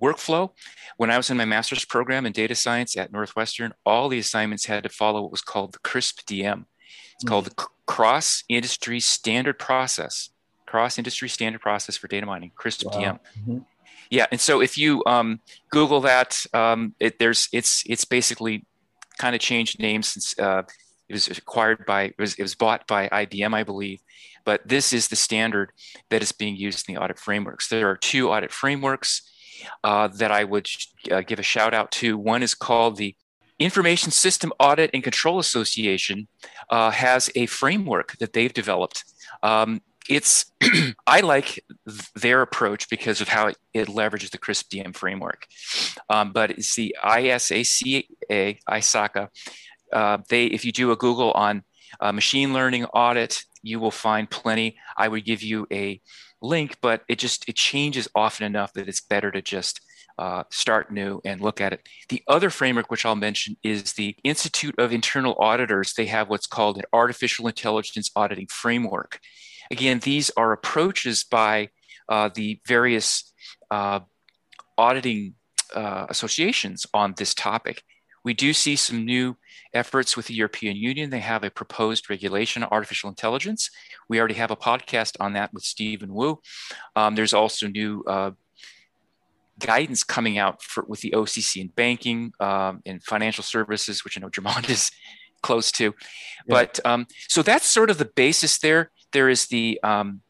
workflow. 0.01 0.51
When 0.97 1.09
I 1.09 1.17
was 1.17 1.31
in 1.31 1.37
my 1.37 1.45
master's 1.45 1.83
program 1.83 2.27
in 2.27 2.33
data 2.33 2.53
science 2.53 2.95
at 2.95 3.11
Northwestern, 3.11 3.73
all 3.83 4.09
the 4.09 4.19
assignments 4.19 4.67
had 4.67 4.83
to 4.83 4.89
follow 4.89 5.23
what 5.23 5.31
was 5.31 5.41
called 5.41 5.73
the 5.73 5.79
CRISP 5.79 6.23
DM. 6.25 6.65
It's 7.15 7.23
mm-hmm. 7.23 7.27
called 7.27 7.45
the 7.45 7.67
Cross 7.87 8.43
Industry 8.47 8.99
Standard 8.99 9.57
Process, 9.57 10.29
Cross 10.67 10.99
Industry 10.99 11.29
Standard 11.29 11.61
Process 11.61 11.97
for 11.97 12.07
Data 12.07 12.27
Mining, 12.27 12.51
CRISP 12.55 12.85
wow. 12.85 12.91
DM. 12.91 13.19
Mm-hmm. 13.41 13.57
Yeah, 14.11 14.27
and 14.31 14.39
so 14.39 14.61
if 14.61 14.77
you 14.77 15.01
um, 15.07 15.39
Google 15.71 16.01
that, 16.01 16.37
um, 16.53 16.93
it, 16.99 17.17
there's 17.17 17.49
it's 17.51 17.83
it's 17.87 18.05
basically 18.05 18.67
kind 19.17 19.33
of 19.33 19.41
changed 19.41 19.79
names 19.79 20.09
since 20.09 20.37
uh, 20.37 20.61
it 21.09 21.13
was 21.13 21.27
acquired 21.27 21.85
by 21.85 22.03
it 22.03 22.15
was, 22.17 22.35
it 22.35 22.41
was 22.41 22.55
bought 22.55 22.87
by 22.87 23.07
IBM, 23.09 23.53
I 23.53 23.63
believe. 23.63 24.01
But 24.43 24.67
this 24.67 24.93
is 24.93 25.07
the 25.07 25.15
standard 25.15 25.71
that 26.09 26.21
is 26.21 26.31
being 26.31 26.55
used 26.55 26.87
in 26.87 26.95
the 26.95 27.01
audit 27.01 27.19
frameworks. 27.19 27.67
There 27.67 27.89
are 27.89 27.97
two 27.97 28.29
audit 28.29 28.51
frameworks 28.51 29.21
uh, 29.83 30.07
that 30.07 30.31
I 30.31 30.43
would 30.43 30.69
uh, 31.11 31.21
give 31.21 31.39
a 31.39 31.43
shout 31.43 31.73
out 31.73 31.91
to. 31.93 32.17
One 32.17 32.43
is 32.43 32.53
called 32.53 32.97
the 32.97 33.15
Information 33.57 34.11
System 34.11 34.51
Audit 34.59 34.89
and 34.93 35.03
Control 35.03 35.39
Association, 35.39 36.27
uh, 36.69 36.91
has 36.91 37.29
a 37.35 37.45
framework 37.45 38.17
that 38.17 38.33
they've 38.33 38.53
developed. 38.53 39.05
Um, 39.43 39.81
it's 40.09 40.51
I 41.07 41.21
like 41.21 41.63
their 42.15 42.41
approach 42.41 42.89
because 42.89 43.21
of 43.21 43.29
how 43.29 43.47
it, 43.47 43.57
it 43.73 43.87
leverages 43.87 44.31
the 44.31 44.37
CRISP 44.37 44.69
DM 44.69 44.95
framework. 44.95 45.47
Um, 46.09 46.31
but 46.31 46.51
it's 46.51 46.75
the 46.75 46.95
ISACA, 47.03 48.05
ISACA. 48.69 49.29
Uh, 49.91 50.17
they, 50.29 50.45
if 50.47 50.65
you 50.65 50.71
do 50.71 50.91
a 50.91 50.95
Google 50.95 51.31
on 51.31 51.63
uh, 51.99 52.11
machine 52.11 52.53
learning 52.53 52.85
audit, 52.85 53.43
you 53.61 53.79
will 53.79 53.91
find 53.91 54.29
plenty. 54.29 54.77
I 54.97 55.07
would 55.07 55.25
give 55.25 55.41
you 55.41 55.67
a 55.71 56.01
link, 56.41 56.77
but 56.81 57.03
it 57.07 57.19
just 57.19 57.47
it 57.49 57.55
changes 57.55 58.07
often 58.13 58.45
enough 58.45 58.73
that 58.73 58.87
it's 58.87 59.01
better 59.01 59.31
to 59.31 59.41
just 59.41 59.81
uh, 60.17 60.43
start 60.49 60.91
new 60.91 61.21
and 61.25 61.41
look 61.41 61.59
at 61.59 61.73
it. 61.73 61.81
The 62.09 62.23
other 62.27 62.49
framework, 62.49 62.89
which 62.89 63.05
I'll 63.05 63.15
mention, 63.15 63.57
is 63.63 63.93
the 63.93 64.15
Institute 64.23 64.75
of 64.77 64.93
Internal 64.93 65.35
Auditors. 65.39 65.93
They 65.93 66.05
have 66.05 66.29
what's 66.29 66.47
called 66.47 66.77
an 66.77 66.83
artificial 66.93 67.47
intelligence 67.47 68.11
auditing 68.15 68.47
framework. 68.47 69.19
Again, 69.71 69.99
these 69.99 70.29
are 70.37 70.51
approaches 70.51 71.23
by 71.23 71.69
uh, 72.07 72.29
the 72.33 72.61
various 72.65 73.33
uh, 73.71 74.01
auditing 74.77 75.33
uh, 75.73 76.05
associations 76.09 76.85
on 76.93 77.15
this 77.17 77.33
topic. 77.33 77.83
We 78.25 78.33
do 78.33 78.51
see 78.51 78.75
some 78.75 79.05
new 79.05 79.37
efforts 79.73 80.17
with 80.17 80.25
the 80.25 80.33
European 80.33 80.75
Union. 80.75 81.11
They 81.11 81.19
have 81.19 81.43
a 81.43 81.51
proposed 81.51 82.09
regulation 82.09 82.63
on 82.63 82.69
artificial 82.71 83.07
intelligence. 83.07 83.69
We 84.09 84.19
already 84.19 84.33
have 84.33 84.51
a 84.51 84.55
podcast 84.55 85.15
on 85.19 85.33
that 85.33 85.53
with 85.53 85.63
Stephen 85.63 86.13
Wu. 86.13 86.41
Um, 86.95 87.15
there's 87.15 87.33
also 87.33 87.67
new 87.67 88.03
uh, 88.07 88.31
guidance 89.59 90.03
coming 90.03 90.39
out 90.39 90.63
for, 90.63 90.83
with 90.87 91.01
the 91.01 91.11
OCC 91.11 91.61
in 91.61 91.67
banking 91.67 92.33
um, 92.39 92.81
and 92.85 93.01
financial 93.03 93.43
services, 93.43 94.03
which 94.03 94.17
I 94.17 94.21
know 94.21 94.29
Jermand 94.29 94.69
is 94.69 94.91
close 95.43 95.71
to. 95.73 95.83
Yeah. 95.83 95.91
But 96.47 96.79
um, 96.83 97.05
so 97.29 97.43
that's 97.43 97.71
sort 97.71 97.91
of 97.91 97.99
the 97.99 98.05
basis 98.05 98.57
there. 98.57 98.91
There 99.11 99.29
is 99.29 99.45
the 99.47 99.79
um, 99.83 100.21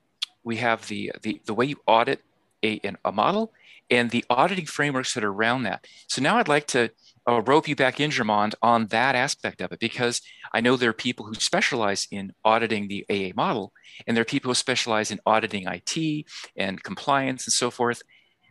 we 0.43 0.57
have 0.57 0.87
the, 0.89 1.13
the 1.23 1.41
the 1.45 1.53
way 1.53 1.65
you 1.65 1.77
audit 1.87 2.21
a, 2.63 2.81
a 3.03 3.11
model 3.11 3.53
and 3.89 4.09
the 4.11 4.25
auditing 4.29 4.65
frameworks 4.65 5.13
that 5.13 5.23
are 5.23 5.31
around 5.31 5.63
that. 5.63 5.85
So 6.07 6.21
now 6.21 6.37
I'd 6.37 6.47
like 6.47 6.67
to 6.67 6.91
uh, 7.27 7.41
rope 7.41 7.67
you 7.67 7.75
back 7.75 7.99
in, 7.99 8.11
Jermand, 8.11 8.55
on 8.61 8.87
that 8.87 9.15
aspect 9.15 9.61
of 9.61 9.71
it, 9.71 9.79
because 9.79 10.21
I 10.53 10.61
know 10.61 10.75
there 10.75 10.89
are 10.89 10.93
people 10.93 11.25
who 11.25 11.33
specialize 11.35 12.07
in 12.11 12.33
auditing 12.43 12.87
the 12.87 13.05
AA 13.09 13.33
model, 13.35 13.73
and 14.05 14.15
there 14.15 14.21
are 14.21 14.25
people 14.25 14.49
who 14.49 14.55
specialize 14.55 15.11
in 15.11 15.19
auditing 15.25 15.65
IT 15.67 16.25
and 16.55 16.81
compliance 16.83 17.45
and 17.45 17.53
so 17.53 17.71
forth. 17.71 18.01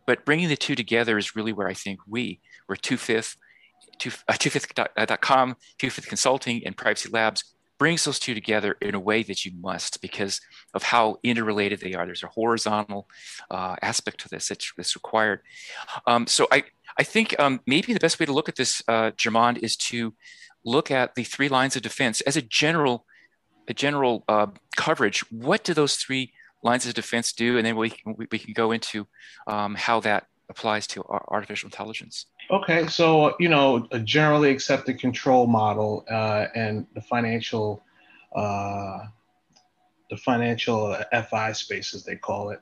But 0.07 0.25
bringing 0.25 0.49
the 0.49 0.57
two 0.57 0.75
together 0.75 1.16
is 1.16 1.37
really 1.37 1.52
where 1.52 1.69
I 1.69 1.75
think 1.75 2.00
we, 2.07 2.40
we're 2.69 2.76
two 2.76 2.97
fifth, 2.97 3.37
two, 3.99 4.11
uh, 4.28 4.35
twofifth.com, 4.35 5.57
two 5.78 5.90
fifth 5.90 6.09
consulting, 6.09 6.66
and 6.66 6.76
privacy 6.76 7.09
labs 7.11 7.54
brings 7.78 8.04
those 8.04 8.19
two 8.19 8.35
together 8.35 8.76
in 8.81 8.95
a 8.95 9.00
way 9.00 9.23
that 9.23 9.45
you 9.45 9.52
must 9.61 10.00
because 10.00 10.40
of 10.75 10.83
how 10.83 11.19
interrelated 11.23 11.81
they 11.81 11.95
are. 11.95 12.07
There's 12.07 12.23
a 12.23 12.28
horizontal 12.28 13.09
uh, 13.50 13.76
aspect 13.83 14.21
to 14.21 14.28
this 14.28 14.49
that's, 14.49 14.73
that's 14.76 14.95
required. 14.95 15.40
Um, 16.07 16.26
so 16.26 16.47
I, 16.50 16.64
I 16.99 17.03
think 17.03 17.35
um, 17.39 17.61
maybe 17.67 17.93
the 17.93 18.01
best 18.01 18.21
way 18.21 18.27
to 18.27 18.33
look 18.33 18.49
at 18.49 18.57
this, 18.57 18.83
uh, 18.89 19.11
Jermand, 19.17 19.59
is 19.59 19.77
to 19.77 20.15
look 20.65 20.91
at 20.91 21.15
the 21.15 21.25
three 21.25 21.49
lines 21.49 21.77
of 21.77 21.83
defense 21.83 22.21
as 22.23 22.37
a 22.37 22.43
general, 22.43 23.05
a 23.69 23.75
general 23.75 24.25
uh, 24.29 24.47
coverage. 24.77 25.21
What 25.31 25.65
do 25.65 25.75
those 25.75 25.97
three 25.97 26.33
lines 26.63 26.87
of 26.87 26.95
defense 26.95 27.33
do? 27.33 27.59
And 27.59 27.67
then 27.67 27.77
we 27.77 27.91
can, 27.91 28.15
we, 28.17 28.39
can 28.39 28.53
go 28.55 28.73
into 28.73 29.07
um, 29.47 29.75
how 29.75 30.01
that 30.01 30.27
applies 30.49 30.87
to 30.87 31.05
artificial 31.29 31.67
intelligence. 31.67 32.27
Okay, 32.51 32.87
so 32.87 33.35
you 33.41 33.49
know, 33.49 33.87
a 33.91 33.99
generally 33.99 34.51
accepted 34.51 34.99
control 34.99 35.47
model 35.47 36.05
uh, 36.11 36.47
and 36.55 36.87
the 36.95 37.01
financial, 37.01 37.83
uh, 38.37 38.99
the 40.11 40.17
financial 40.17 40.97
FI 41.31 41.53
space, 41.53 41.95
as 41.95 42.05
they 42.05 42.17
call 42.17 42.51
it, 42.51 42.61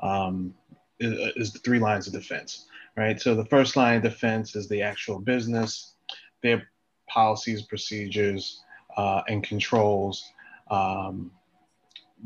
um, 0.00 0.54
is 1.00 1.52
the 1.52 1.58
three 1.60 1.78
lines 1.78 2.06
of 2.06 2.12
defense, 2.12 2.66
right? 2.96 3.20
So 3.20 3.34
the 3.34 3.44
first 3.46 3.76
line 3.76 3.96
of 3.96 4.02
defense 4.02 4.54
is 4.56 4.68
the 4.68 4.82
actual 4.82 5.18
business, 5.18 5.94
their 6.42 6.68
policies, 7.08 7.62
procedures, 7.62 8.60
uh, 8.96 9.22
and 9.28 9.42
controls 9.42 10.22
um, 10.70 11.30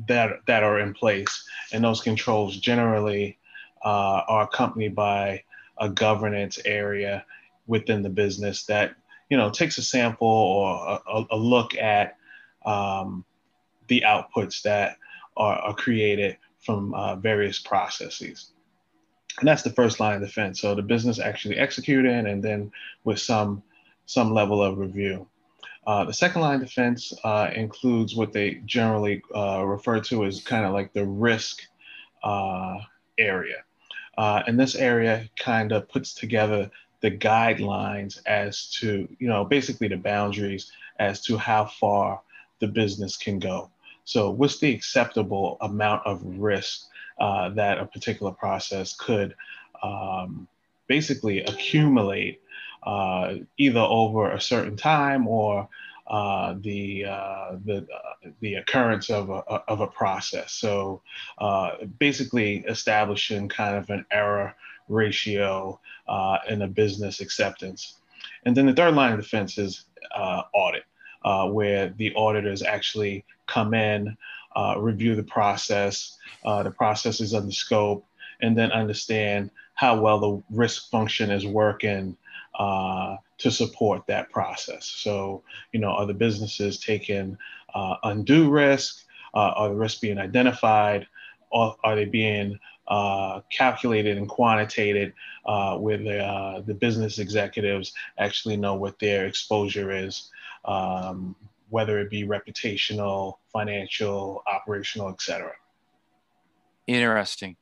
that 0.08 0.40
that 0.46 0.62
are 0.62 0.80
in 0.80 0.92
place, 0.92 1.44
and 1.73 1.85
those 1.85 2.00
controls 2.00 2.58
generally 2.58 3.38
uh, 3.85 4.23
are 4.28 4.42
accompanied 4.42 4.94
by 4.94 5.42
a 5.78 5.88
governance 5.88 6.58
area 6.64 7.25
within 7.66 8.02
the 8.02 8.11
business 8.11 8.64
that 8.64 8.94
you 9.30 9.37
know 9.37 9.50
takes 9.50 9.78
a 9.78 9.82
sample 9.82 10.26
or 10.26 11.00
a, 11.06 11.25
a 11.30 11.37
look 11.37 11.76
at 11.76 12.16
um, 12.64 13.25
the 13.88 14.02
outputs 14.06 14.62
that 14.62 14.96
are, 15.37 15.56
are 15.56 15.75
created 15.75 16.37
from 16.58 16.92
uh, 16.94 17.14
various 17.16 17.61
processes 17.61 18.52
and 19.38 19.49
that's 19.49 19.62
the 19.62 19.71
first 19.71 20.00
line 20.00 20.16
of 20.16 20.23
defense. 20.23 20.61
So 20.61 20.75
the 20.75 20.83
business 20.83 21.19
actually 21.19 21.59
executing 21.59 22.26
and 22.26 22.43
then 22.43 22.73
with 23.05 23.19
some 23.19 23.62
some 24.07 24.33
level 24.33 24.62
of 24.62 24.78
review. 24.78 25.26
Uh, 25.87 26.05
the 26.05 26.12
second 26.12 26.40
line 26.40 26.57
of 26.57 26.69
defense 26.69 27.12
uh, 27.25 27.50
includes 27.55 28.14
what 28.14 28.33
they 28.33 28.55
generally 28.64 29.23
uh, 29.35 29.64
refer 29.64 30.00
to 30.00 30.25
as 30.25 30.40
kind 30.40 30.64
of 30.64 30.73
like 30.73 30.93
the 30.93 31.05
risk 31.05 31.62
uh, 32.25 32.76
area. 33.19 33.64
Uh, 34.19 34.43
and 34.47 34.59
this 34.59 34.75
area 34.75 35.28
kind 35.38 35.73
of 35.73 35.88
puts 35.88 36.14
together 36.14 36.71
the 37.02 37.11
guidelines 37.11 38.19
as 38.26 38.71
to, 38.71 39.07
you 39.19 39.28
know, 39.28 39.45
basically 39.45 39.87
the 39.87 39.97
boundaries 39.97 40.73
as 40.99 41.21
to 41.23 41.37
how 41.37 41.66
far 41.66 42.21
the 42.61 42.66
business 42.66 43.16
can 43.16 43.38
go. 43.38 43.71
So, 44.05 44.31
what's 44.31 44.59
the 44.59 44.73
acceptable 44.73 45.59
amount 45.61 46.07
of 46.07 46.23
risk 46.25 46.87
uh, 47.18 47.50
that 47.50 47.78
a 47.78 47.87
particular 47.87 48.32
process 48.32 48.94
could 48.94 49.35
um, 49.82 50.46
basically 50.87 51.40
accumulate 51.40 52.40
uh, 52.82 53.35
either 53.58 53.80
over 53.80 54.30
a 54.30 54.40
certain 54.40 54.76
time 54.76 55.26
or 55.26 55.68
uh, 56.06 56.54
the 56.61 57.04
uh, 57.04 57.56
the 57.64 57.78
uh, 57.78 58.30
the 58.40 58.54
occurrence 58.54 59.11
of 59.11 59.28
a 59.28 59.42
of 59.68 59.80
a 59.80 59.88
process. 59.88 60.52
So 60.52 61.02
uh, 61.38 61.73
basically, 61.99 62.58
establishing 62.58 63.49
kind 63.49 63.76
of 63.76 63.90
an 63.90 64.06
error 64.12 64.54
ratio 64.88 65.80
in 66.49 66.62
a 66.62 66.68
business 66.68 67.20
acceptance, 67.20 67.96
and 68.44 68.56
then 68.56 68.66
the 68.66 68.73
third 68.73 68.94
line 68.94 69.14
of 69.14 69.20
defense 69.20 69.58
is 69.58 69.87
audit, 70.54 70.85
where 71.52 71.88
the 71.88 72.14
auditors 72.14 72.62
actually 72.62 73.25
come 73.49 73.75
in, 73.75 74.16
review 74.79 75.15
the 75.15 75.23
process, 75.23 76.19
the 76.45 76.75
process 76.77 77.21
is 77.21 77.33
the 77.33 77.53
scope, 77.53 78.07
and 78.41 78.57
then 78.57 78.71
understand 78.73 79.51
how 79.75 80.01
well 80.01 80.19
the 80.19 80.43
risk 80.51 80.91
function 80.91 81.31
is 81.31 81.47
working 81.47 82.17
uh, 82.59 83.17
to 83.39 83.51
support 83.51 84.07
that 84.07 84.31
process. 84.31 84.87
So, 84.87 85.43
you 85.73 85.81
know, 85.81 85.91
are 85.91 86.07
the 86.07 86.15
businesses 86.15 86.79
taking 86.81 87.37
uh, 87.75 87.97
undue 88.03 88.51
risk? 88.51 89.05
Uh, 89.35 89.53
are 89.57 89.69
the 89.69 89.75
risks 89.75 90.01
being 90.01 90.19
identified? 90.19 91.07
Are 91.53 91.95
they 91.95 92.07
being 92.07 92.59
uh, 92.89 93.41
calculated 93.51 94.17
and 94.17 94.29
quantitated 94.29 95.13
uh, 95.45 95.77
where 95.77 95.99
the, 95.99 96.25
uh, 96.25 96.61
the 96.61 96.75
business 96.75 97.19
executives 97.19 97.93
actually 98.19 98.57
know 98.57 98.75
what 98.75 98.99
their 98.99 99.27
exposure 99.27 99.91
is, 99.91 100.31
um, 100.65 101.35
whether 101.76 102.00
it 102.00 102.09
be 102.09 102.25
reputational, 102.25 103.35
financial, 103.52 104.42
operational, 104.50 105.11
et 105.11 105.21
cetera. 105.21 105.52
Interesting. 106.87 107.54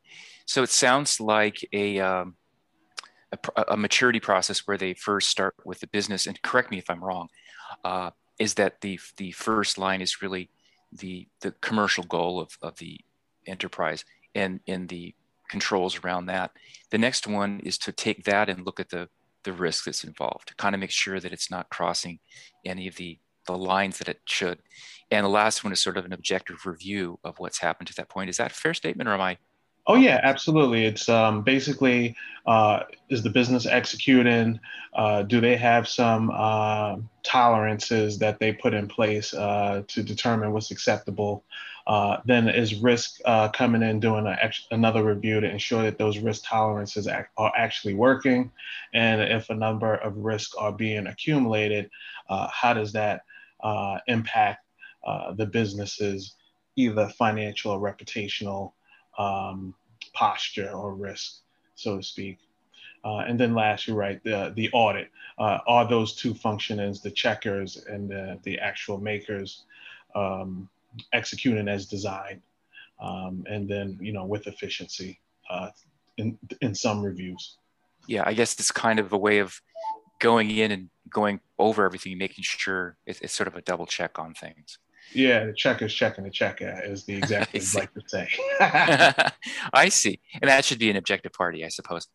So 0.47 0.62
it 0.62 0.71
sounds 0.71 1.18
like 1.18 1.68
a, 1.73 1.99
um, 1.99 2.37
a, 3.33 3.64
a, 3.71 3.76
maturity 3.76 4.21
process 4.21 4.68
where 4.68 4.78
they 4.78 4.94
first 4.94 5.30
start 5.30 5.56
with 5.64 5.80
the 5.80 5.88
business, 5.88 6.28
and 6.28 6.40
correct 6.42 6.71
me 6.71 6.78
if 6.78 6.88
I'm 6.88 7.02
wrong, 7.02 7.26
uh, 7.85 8.11
is 8.38 8.54
that 8.54 8.83
the, 8.83 9.00
the 9.16 9.33
first 9.33 9.78
line 9.78 10.00
is 10.00 10.23
really 10.23 10.49
the, 10.92 11.26
the 11.40 11.50
commercial 11.61 12.04
goal 12.04 12.38
of, 12.38 12.56
of 12.62 12.78
the 12.78 13.00
enterprise 13.49 14.04
and 14.37 14.61
in 14.66 14.87
the 14.87 15.12
controls 15.50 15.99
around 16.04 16.26
that. 16.26 16.52
The 16.90 16.99
next 16.99 17.26
one 17.26 17.59
is 17.64 17.78
to 17.78 17.90
take 17.90 18.23
that 18.26 18.49
and 18.49 18.64
look 18.64 18.78
at 18.78 18.90
the 18.90 19.09
the 19.44 19.52
risk 19.52 19.85
that's 19.85 20.04
involved 20.04 20.56
kind 20.56 20.75
of 20.75 20.80
make 20.80 20.90
sure 20.90 21.21
that 21.21 21.30
it's 21.30 21.50
not 21.50 21.68
crossing 21.68 22.18
any 22.64 22.88
of 22.88 22.97
the 22.97 23.18
the 23.47 23.57
lines 23.57 23.99
that 23.99 24.09
it 24.09 24.21
should. 24.25 24.59
And 25.11 25.25
the 25.25 25.31
last 25.31 25.65
one 25.65 25.73
is 25.73 25.81
sort 25.81 25.97
of 25.97 26.05
an 26.05 26.13
objective 26.13 26.67
review 26.67 27.19
of 27.25 27.39
what's 27.39 27.59
happened 27.59 27.89
to 27.89 27.95
that 27.97 28.09
point. 28.09 28.31
Is 28.31 28.39
that 28.39 28.53
a 28.53 28.55
fair 28.55 28.75
statement, 28.75 29.09
or 29.09 29.13
am 29.13 29.21
I 29.21 29.39
Oh 29.87 29.97
yeah, 29.97 30.21
absolutely. 30.23 30.87
It's 30.87 31.11
um, 31.11 31.43
basically 31.43 32.17
uh, 32.47 32.85
is 33.11 33.23
the 33.23 33.29
business 33.29 33.67
executing? 33.67 34.59
Uh, 34.95 35.23
do 35.23 35.43
they 35.43 35.57
have 35.57 35.87
some 35.87 36.31
uh, 36.33 36.97
tolerances 37.23 38.19
that 38.19 38.39
they 38.39 38.53
put 38.53 38.73
in 38.73 38.89
place 38.89 39.35
uh, 39.35 39.83
to 39.89 40.03
determine 40.03 40.53
what's 40.53 40.71
acceptable? 40.71 41.45
Uh, 41.87 42.17
then 42.25 42.49
is 42.49 42.77
risk 42.77 43.21
uh, 43.27 43.51
coming 43.51 43.83
in 43.83 44.01
doing 44.01 44.27
a, 44.27 44.51
another 44.71 45.05
review 45.05 45.39
to 45.41 45.51
ensure 45.51 45.83
that 45.83 45.99
those 45.99 46.17
risk 46.17 46.45
tolerances 46.47 47.07
are 47.07 47.53
actually 47.55 47.93
working, 47.93 48.51
and 48.95 49.21
if 49.21 49.51
a 49.51 49.55
number 49.55 49.97
of 49.97 50.17
risks 50.17 50.55
are 50.55 50.73
being 50.73 51.07
accumulated, 51.09 51.91
how 52.51 52.73
does 52.73 52.91
that 52.93 53.21
impact 54.06 54.64
the 55.37 55.47
business's 55.47 56.37
either 56.76 57.09
financial 57.11 57.73
or 57.73 57.78
reputational 57.78 58.73
um, 59.18 59.75
posture 60.12 60.71
or 60.71 60.94
risk, 60.94 61.40
so 61.75 61.97
to 61.97 62.02
speak. 62.02 62.38
Uh, 63.04 63.18
and 63.18 63.38
then 63.38 63.54
last, 63.54 63.87
you're 63.87 63.97
right, 63.97 64.23
the, 64.25 64.52
the 64.56 64.71
audit. 64.73 65.11
Uh, 65.38 65.59
are 65.66 65.87
those 65.87 66.14
two 66.14 66.33
functionings, 66.33 67.02
the 67.02 67.11
checkers 67.11 67.85
and 67.87 68.09
the, 68.09 68.38
the 68.44 68.59
actual 68.59 68.99
makers, 68.99 69.64
um, 70.14 70.68
executing 71.12 71.68
as 71.68 71.87
designed? 71.87 72.40
Um, 73.00 73.44
and 73.49 73.68
then, 73.68 73.99
you 74.00 74.12
know, 74.12 74.25
with 74.25 74.47
efficiency 74.47 75.21
uh, 75.50 75.68
in, 76.16 76.38
in 76.62 76.75
some 76.75 77.02
reviews. 77.02 77.59
Yeah, 78.06 78.23
I 78.25 78.33
guess 78.33 78.59
it's 78.59 78.71
kind 78.71 78.99
of 78.99 79.12
a 79.12 79.18
way 79.18 79.40
of 79.40 79.61
going 80.25 80.50
in 80.50 80.73
and 80.73 80.88
going 81.11 81.38
over 81.59 81.85
everything, 81.85 82.16
making 82.16 82.43
sure 82.43 82.97
it's, 83.07 83.21
it's 83.21 83.35
sort 83.35 83.47
of 83.47 83.57
a 83.57 83.61
double 83.61 83.85
check 83.85 84.19
on 84.19 84.33
things. 84.33 84.78
Yeah, 85.12 85.45
the 85.45 85.52
checker's 85.52 85.93
checking 85.93 86.25
the 86.25 86.31
checker 86.31 86.81
is 86.83 87.04
the 87.04 87.14
exact 87.14 87.50
thing 87.52 87.61
I'd 87.61 87.75
like 87.75 87.93
to 87.93 88.00
say. 88.07 88.28
I 89.75 89.90
see. 89.90 90.19
And 90.40 90.49
that 90.49 90.64
should 90.64 90.78
be 90.78 90.88
an 90.88 90.97
objective 90.97 91.35
party, 91.35 91.62
I 91.62 91.69
suppose. 91.69 92.09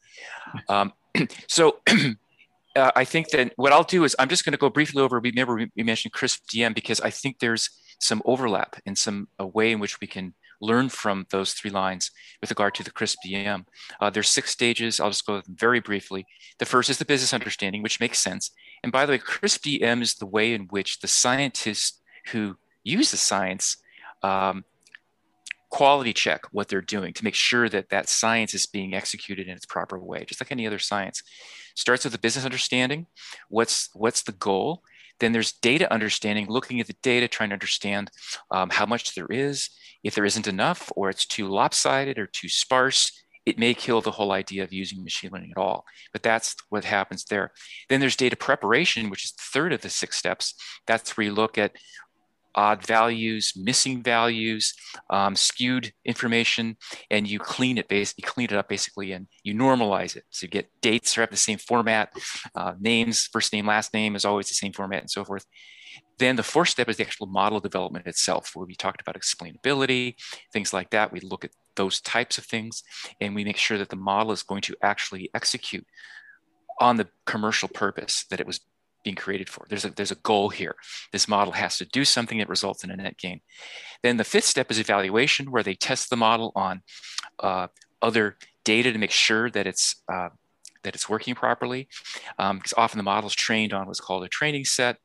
Um, 0.67 0.91
so 1.47 1.81
uh, 2.75 2.91
I 2.95 3.05
think 3.05 3.29
that 3.29 3.53
what 3.57 3.71
I'll 3.71 3.83
do 3.83 4.03
is 4.03 4.15
I'm 4.17 4.27
just 4.27 4.43
going 4.43 4.53
to 4.53 4.57
go 4.57 4.71
briefly 4.71 5.03
over, 5.03 5.19
remember 5.19 5.67
we 5.75 5.83
mentioned 5.83 6.11
CRISP 6.11 6.41
DM 6.51 6.73
because 6.73 6.99
I 7.01 7.11
think 7.11 7.37
there's 7.37 7.69
some 7.99 8.23
overlap 8.25 8.77
and 8.87 8.97
some 8.97 9.27
a 9.37 9.45
way 9.45 9.71
in 9.71 9.79
which 9.79 10.01
we 10.01 10.07
can 10.07 10.33
learn 10.61 10.89
from 10.89 11.25
those 11.29 11.53
three 11.53 11.71
lines 11.71 12.11
with 12.41 12.51
regard 12.51 12.75
to 12.75 12.83
the 12.83 12.91
CRISP 12.91 13.17
DM. 13.25 13.65
Uh, 13.99 14.09
there's 14.09 14.29
six 14.29 14.51
stages. 14.51 14.99
I'll 14.99 15.09
just 15.09 15.25
go 15.25 15.41
very 15.47 15.79
briefly. 15.79 16.25
The 16.59 16.65
first 16.65 16.89
is 16.89 16.97
the 16.97 17.05
business 17.05 17.33
understanding, 17.33 17.81
which 17.81 17.99
makes 17.99 18.19
sense. 18.19 18.51
And 18.83 18.91
by 18.91 19.05
the 19.05 19.13
way, 19.13 19.17
CRISP 19.19 19.79
DM 19.79 20.01
is 20.01 20.15
the 20.15 20.25
way 20.25 20.53
in 20.53 20.63
which 20.69 20.99
the 20.99 21.07
scientists 21.07 22.01
who 22.31 22.57
use 22.83 23.11
the 23.11 23.17
science 23.17 23.77
um, 24.23 24.63
quality 25.69 26.13
check 26.13 26.41
what 26.51 26.67
they're 26.67 26.81
doing 26.81 27.13
to 27.13 27.23
make 27.23 27.35
sure 27.35 27.69
that 27.69 27.89
that 27.89 28.09
science 28.09 28.53
is 28.53 28.65
being 28.65 28.93
executed 28.93 29.47
in 29.47 29.55
its 29.55 29.67
proper 29.67 29.99
way 29.99 30.25
just 30.27 30.41
like 30.41 30.51
any 30.51 30.65
other 30.65 30.79
science 30.79 31.21
starts 31.75 32.03
with 32.03 32.11
the 32.11 32.19
business 32.19 32.43
understanding 32.43 33.05
what's 33.49 33.89
what's 33.93 34.23
the 34.23 34.31
goal 34.31 34.81
then 35.19 35.31
there's 35.31 35.51
data 35.51 35.91
understanding 35.91 36.47
looking 36.47 36.79
at 36.79 36.87
the 36.87 36.95
data 37.03 37.27
trying 37.27 37.49
to 37.49 37.55
understand 37.55 38.11
um, 38.51 38.69
how 38.69 38.85
much 38.85 39.15
there 39.15 39.27
is. 39.29 39.69
If 40.03 40.15
there 40.15 40.25
isn't 40.25 40.47
enough 40.47 40.91
or 40.95 41.09
it's 41.09 41.25
too 41.25 41.49
lopsided 41.49 42.17
or 42.17 42.25
too 42.27 42.47
sparse 42.47 43.11
it 43.45 43.57
may 43.57 43.73
kill 43.73 43.99
the 43.99 44.11
whole 44.11 44.31
idea 44.31 44.63
of 44.63 44.71
using 44.71 45.03
machine 45.03 45.31
learning 45.31 45.51
at 45.55 45.59
all. 45.59 45.83
But 46.13 46.21
that's 46.21 46.55
what 46.69 46.83
happens 46.83 47.25
there. 47.25 47.51
Then 47.87 47.99
there's 47.99 48.15
data 48.15 48.35
preparation 48.35 49.09
which 49.09 49.25
is 49.25 49.31
the 49.31 49.41
third 49.41 49.73
of 49.73 49.81
the 49.81 49.89
six 49.89 50.17
steps. 50.17 50.53
That's 50.85 51.17
where 51.17 51.25
you 51.25 51.33
look 51.33 51.57
at 51.57 51.71
odd 52.55 52.85
values, 52.85 53.53
missing 53.55 54.01
values, 54.01 54.73
um, 55.09 55.35
skewed 55.35 55.93
information, 56.05 56.77
and 57.09 57.27
you 57.27 57.39
clean 57.39 57.77
it 57.77 57.87
basically, 57.87 58.23
clean 58.23 58.45
it 58.45 58.53
up 58.53 58.69
basically, 58.69 59.11
and 59.11 59.27
you 59.43 59.53
normalize 59.53 60.15
it. 60.15 60.23
So 60.29 60.45
you 60.45 60.49
get 60.49 60.69
dates 60.81 61.17
are 61.17 61.21
have 61.21 61.31
the 61.31 61.37
same 61.37 61.57
format, 61.57 62.11
uh, 62.55 62.73
names, 62.79 63.29
first 63.31 63.53
name, 63.53 63.67
last 63.67 63.93
name 63.93 64.15
is 64.15 64.25
always 64.25 64.49
the 64.49 64.55
same 64.55 64.73
format, 64.73 65.01
and 65.01 65.11
so 65.11 65.23
forth. 65.23 65.45
Then 66.17 66.35
the 66.35 66.43
fourth 66.43 66.69
step 66.69 66.89
is 66.89 66.97
the 66.97 67.05
actual 67.05 67.27
model 67.27 67.59
development 67.59 68.05
itself, 68.07 68.51
where 68.53 68.65
we 68.65 68.75
talked 68.75 69.01
about 69.01 69.17
explainability, 69.17 70.15
things 70.51 70.73
like 70.73 70.89
that. 70.89 71.13
We 71.13 71.21
look 71.21 71.45
at 71.45 71.51
those 71.75 72.01
types 72.01 72.37
of 72.37 72.45
things, 72.45 72.83
and 73.21 73.33
we 73.35 73.45
make 73.45 73.57
sure 73.57 73.77
that 73.77 73.89
the 73.89 73.95
model 73.95 74.33
is 74.33 74.43
going 74.43 74.61
to 74.63 74.75
actually 74.83 75.29
execute 75.33 75.85
on 76.79 76.97
the 76.97 77.07
commercial 77.25 77.69
purpose 77.69 78.25
that 78.29 78.39
it 78.39 78.47
was 78.47 78.59
being 79.03 79.15
created 79.15 79.49
for. 79.49 79.65
There's 79.69 79.85
a, 79.85 79.89
there's 79.91 80.11
a 80.11 80.15
goal 80.15 80.49
here. 80.49 80.75
This 81.11 81.27
model 81.27 81.53
has 81.53 81.77
to 81.77 81.85
do 81.85 82.05
something 82.05 82.37
that 82.39 82.49
results 82.49 82.83
in 82.83 82.91
a 82.91 82.95
net 82.95 83.17
gain. 83.17 83.41
Then 84.03 84.17
the 84.17 84.23
fifth 84.23 84.45
step 84.45 84.71
is 84.71 84.79
evaluation, 84.79 85.51
where 85.51 85.63
they 85.63 85.75
test 85.75 86.09
the 86.09 86.17
model 86.17 86.51
on 86.55 86.81
uh, 87.39 87.67
other 88.01 88.37
data 88.63 88.91
to 88.91 88.97
make 88.97 89.11
sure 89.11 89.49
that 89.49 89.67
it's 89.67 89.95
uh, 90.11 90.29
that 90.83 90.95
it's 90.95 91.09
working 91.09 91.35
properly. 91.35 91.87
Um, 92.37 92.57
because 92.57 92.73
often 92.77 92.97
the 92.97 93.03
model 93.03 93.27
is 93.27 93.35
trained 93.35 93.73
on 93.73 93.87
what's 93.87 93.99
called 93.99 94.23
a 94.23 94.29
training 94.29 94.65
set, 94.65 94.97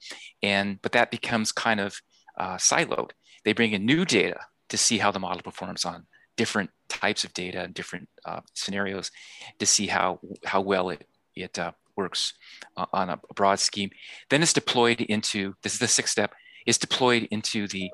and 0.43 0.81
but 0.83 0.93
that 0.93 1.11
becomes 1.11 1.53
kind 1.53 1.81
of 1.81 1.97
uh, 2.39 2.57
siloed. 2.57 3.11
They 3.45 3.53
bring 3.53 3.73
in 3.73 3.85
new 3.85 4.05
data 4.05 4.41
to 4.69 4.77
see 4.77 4.99
how 4.99 5.11
the 5.11 5.21
model 5.21 5.43
performs 5.43 5.85
on 5.85 6.07
different 6.37 6.71
types 6.89 7.25
of 7.25 7.33
data 7.33 7.63
and 7.63 7.75
different 7.75 8.09
uh, 8.25 8.41
scenarios 8.55 9.11
to 9.59 9.67
see 9.67 9.87
how 9.87 10.21
how 10.45 10.61
well 10.61 10.91
it 10.91 11.07
it 11.35 11.59
uh, 11.59 11.73
works 11.97 12.35
uh, 12.77 12.87
on 12.93 13.11
a 13.11 13.21
broad 13.35 13.59
scheme. 13.59 13.91
Then 14.31 14.43
it's 14.43 14.53
deployed 14.53 15.01
into, 15.01 15.55
this 15.63 15.75
is 15.75 15.79
the 15.79 15.89
sixth 15.89 16.13
step, 16.13 16.35
is 16.67 16.79
deployed 16.79 17.29
into 17.31 17.69
the 17.69 17.91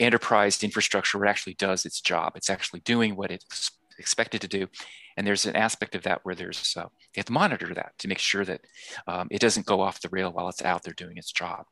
enterprise 0.00 0.62
infrastructure 0.62 1.18
where 1.18 1.26
it 1.26 1.30
actually 1.30 1.54
does 1.54 1.84
its 1.84 2.00
job. 2.00 2.32
It's 2.36 2.50
actually 2.50 2.80
doing 2.80 3.16
what 3.16 3.30
it's 3.30 3.70
expected 3.98 4.40
to 4.40 4.48
do. 4.48 4.66
And 5.16 5.26
there's 5.26 5.46
an 5.46 5.56
aspect 5.56 5.94
of 5.94 6.02
that 6.02 6.20
where 6.24 6.34
there's, 6.34 6.74
uh, 6.76 6.82
you 6.82 7.18
have 7.18 7.26
to 7.26 7.32
monitor 7.32 7.72
that 7.74 7.92
to 7.98 8.08
make 8.08 8.18
sure 8.18 8.44
that 8.44 8.62
um, 9.06 9.28
it 9.30 9.40
doesn't 9.40 9.66
go 9.66 9.80
off 9.80 10.00
the 10.00 10.08
rail 10.10 10.32
while 10.32 10.48
it's 10.48 10.64
out 10.64 10.82
there 10.82 10.94
doing 10.94 11.16
its 11.16 11.30
job. 11.30 11.66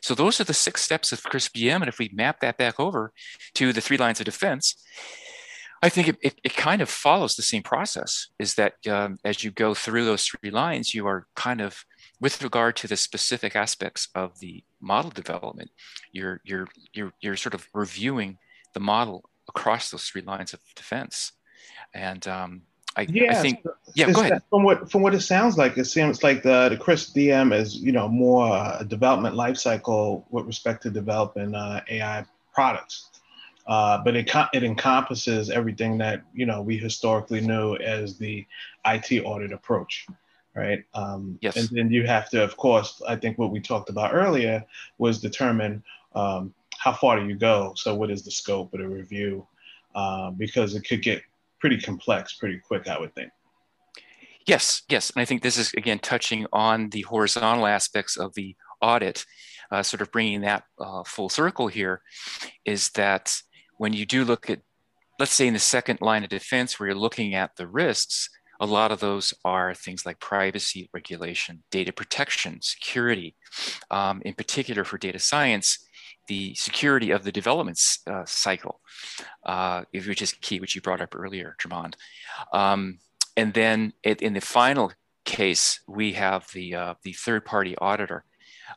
So 0.00 0.14
those 0.14 0.40
are 0.40 0.44
the 0.44 0.54
six 0.54 0.82
steps 0.82 1.10
of 1.10 1.22
CRISP 1.22 1.56
DM. 1.56 1.76
And 1.76 1.88
if 1.88 1.98
we 1.98 2.10
map 2.12 2.40
that 2.40 2.58
back 2.58 2.78
over 2.78 3.12
to 3.54 3.72
the 3.72 3.80
three 3.80 3.96
lines 3.96 4.20
of 4.20 4.26
defense, 4.26 4.76
I 5.84 5.90
think 5.90 6.08
it, 6.08 6.16
it, 6.22 6.40
it, 6.42 6.56
kind 6.56 6.80
of 6.80 6.88
follows 6.88 7.36
the 7.36 7.42
same 7.42 7.62
process 7.62 8.28
is 8.38 8.54
that 8.54 8.74
um, 8.88 9.18
as 9.22 9.44
you 9.44 9.50
go 9.50 9.74
through 9.74 10.06
those 10.06 10.24
three 10.24 10.50
lines, 10.50 10.94
you 10.94 11.06
are 11.06 11.26
kind 11.36 11.60
of, 11.60 11.84
with 12.18 12.42
regard 12.42 12.74
to 12.76 12.88
the 12.88 12.96
specific 12.96 13.54
aspects 13.54 14.08
of 14.14 14.40
the 14.40 14.64
model 14.80 15.10
development, 15.10 15.70
you're, 16.10 16.40
you're, 16.42 16.68
you're, 16.94 17.12
you're 17.20 17.36
sort 17.36 17.52
of 17.52 17.68
reviewing 17.74 18.38
the 18.72 18.80
model 18.80 19.28
across 19.46 19.90
those 19.90 20.04
three 20.04 20.22
lines 20.22 20.54
of 20.54 20.60
defense. 20.74 21.32
And 21.92 22.26
um, 22.26 22.62
I, 22.96 23.02
yeah, 23.02 23.32
I 23.32 23.42
think, 23.42 23.62
yeah, 23.94 24.10
go 24.10 24.22
ahead. 24.22 24.40
From 24.48 24.62
what, 24.62 24.90
from 24.90 25.02
what 25.02 25.14
it 25.14 25.20
sounds 25.20 25.58
like, 25.58 25.76
it 25.76 25.84
seems 25.84 26.22
like 26.22 26.42
the, 26.42 26.70
the 26.70 26.78
CRISP 26.78 27.14
DM 27.14 27.54
is, 27.54 27.76
you 27.76 27.92
know, 27.92 28.08
more 28.08 28.46
a 28.80 28.86
development 28.86 29.36
lifecycle 29.36 30.24
with 30.30 30.46
respect 30.46 30.82
to 30.84 30.90
developing 30.90 31.54
uh, 31.54 31.82
AI 31.90 32.24
products. 32.54 33.10
Uh, 33.66 33.98
but 34.04 34.14
it 34.14 34.30
it 34.52 34.62
encompasses 34.62 35.48
everything 35.48 35.96
that 35.98 36.22
you 36.34 36.44
know 36.44 36.60
we 36.60 36.76
historically 36.76 37.40
knew 37.40 37.76
as 37.76 38.18
the 38.18 38.46
IT 38.86 39.22
audit 39.24 39.52
approach, 39.52 40.06
right? 40.54 40.84
Um, 40.92 41.38
yes. 41.40 41.56
And 41.56 41.68
then 41.70 41.90
you 41.90 42.06
have 42.06 42.28
to, 42.30 42.42
of 42.42 42.56
course, 42.56 43.00
I 43.08 43.16
think 43.16 43.38
what 43.38 43.50
we 43.50 43.60
talked 43.60 43.88
about 43.88 44.14
earlier 44.14 44.64
was 44.98 45.20
determine 45.20 45.82
um, 46.14 46.52
how 46.76 46.92
far 46.92 47.18
do 47.18 47.26
you 47.26 47.36
go. 47.36 47.72
So 47.76 47.94
what 47.94 48.10
is 48.10 48.22
the 48.22 48.30
scope 48.30 48.74
of 48.74 48.80
the 48.80 48.88
review? 48.88 49.46
Uh, 49.94 50.30
because 50.30 50.74
it 50.74 50.82
could 50.86 51.02
get 51.02 51.22
pretty 51.58 51.78
complex 51.78 52.34
pretty 52.34 52.58
quick, 52.58 52.88
I 52.88 52.98
would 52.98 53.14
think. 53.14 53.30
Yes, 54.46 54.82
yes, 54.90 55.08
and 55.10 55.22
I 55.22 55.24
think 55.24 55.40
this 55.40 55.56
is 55.56 55.72
again 55.72 55.98
touching 55.98 56.46
on 56.52 56.90
the 56.90 57.00
horizontal 57.02 57.66
aspects 57.66 58.18
of 58.18 58.34
the 58.34 58.54
audit. 58.82 59.24
Uh, 59.70 59.82
sort 59.82 60.02
of 60.02 60.12
bringing 60.12 60.42
that 60.42 60.64
uh, 60.78 61.02
full 61.04 61.30
circle 61.30 61.68
here 61.68 62.02
is 62.66 62.90
that 62.90 63.34
when 63.78 63.92
you 63.92 64.06
do 64.06 64.24
look 64.24 64.48
at 64.50 64.60
let's 65.18 65.32
say 65.32 65.46
in 65.46 65.54
the 65.54 65.60
second 65.60 66.00
line 66.00 66.24
of 66.24 66.30
defense 66.30 66.78
where 66.78 66.88
you're 66.88 66.98
looking 66.98 67.34
at 67.34 67.56
the 67.56 67.66
risks, 67.66 68.28
a 68.60 68.66
lot 68.66 68.92
of 68.92 69.00
those 69.00 69.34
are 69.44 69.74
things 69.74 70.06
like 70.06 70.18
privacy 70.20 70.88
regulation, 70.92 71.62
data 71.70 71.92
protection, 71.92 72.58
security. 72.62 73.36
Um, 73.90 74.22
in 74.24 74.34
particular 74.34 74.84
for 74.84 74.98
data 74.98 75.18
science, 75.18 75.84
the 76.28 76.54
security 76.54 77.10
of 77.10 77.24
the 77.24 77.32
development 77.32 77.80
uh, 78.06 78.24
cycle, 78.26 78.80
uh, 79.44 79.84
which 79.92 80.22
is 80.22 80.32
key, 80.32 80.60
which 80.60 80.74
you 80.74 80.80
brought 80.80 81.00
up 81.00 81.14
earlier, 81.14 81.56
Jermand. 81.60 81.96
Um, 82.52 82.98
and 83.36 83.52
then 83.52 83.92
it, 84.02 84.22
in 84.22 84.32
the 84.32 84.40
final 84.40 84.92
case, 85.24 85.80
we 85.86 86.12
have 86.12 86.46
the, 86.54 86.74
uh, 86.74 86.94
the 87.02 87.12
third 87.12 87.44
party 87.44 87.76
auditor 87.78 88.24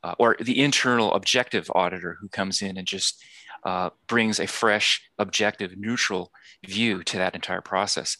uh, 0.03 0.15
or 0.19 0.35
the 0.39 0.61
internal 0.61 1.13
objective 1.13 1.71
auditor 1.73 2.17
who 2.19 2.27
comes 2.27 2.61
in 2.61 2.77
and 2.77 2.87
just 2.87 3.23
uh, 3.63 3.89
brings 4.07 4.39
a 4.39 4.47
fresh, 4.47 5.01
objective, 5.17 5.77
neutral 5.77 6.31
view 6.65 7.03
to 7.03 7.17
that 7.17 7.35
entire 7.35 7.61
process. 7.61 8.17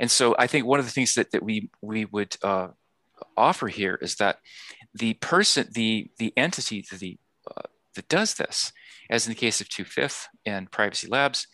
And 0.00 0.10
so 0.10 0.34
I 0.38 0.46
think 0.46 0.66
one 0.66 0.80
of 0.80 0.86
the 0.86 0.92
things 0.92 1.14
that, 1.14 1.30
that 1.32 1.42
we, 1.42 1.70
we 1.82 2.04
would 2.06 2.36
uh, 2.42 2.68
offer 3.36 3.68
here 3.68 3.98
is 4.00 4.16
that 4.16 4.40
the 4.94 5.14
person, 5.14 5.68
the, 5.72 6.10
the 6.18 6.32
entity, 6.36 6.84
the, 6.98 7.18
uh, 7.54 7.62
that 7.94 8.08
does 8.08 8.34
this, 8.34 8.72
as 9.10 9.26
in 9.26 9.30
the 9.30 9.38
case 9.38 9.60
of 9.60 9.68
2FIF 9.68 10.26
and 10.44 10.70
Privacy 10.70 11.06
Labs, 11.08 11.46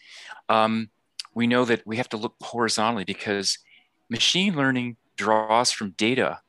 um, 0.48 0.90
we 1.34 1.46
know 1.46 1.64
that 1.64 1.86
we 1.86 1.96
have 1.96 2.08
to 2.10 2.16
look 2.16 2.34
horizontally 2.42 3.04
because 3.04 3.58
machine 4.10 4.54
learning 4.54 4.96
draws 5.16 5.70
from 5.70 5.90
data 5.92 6.40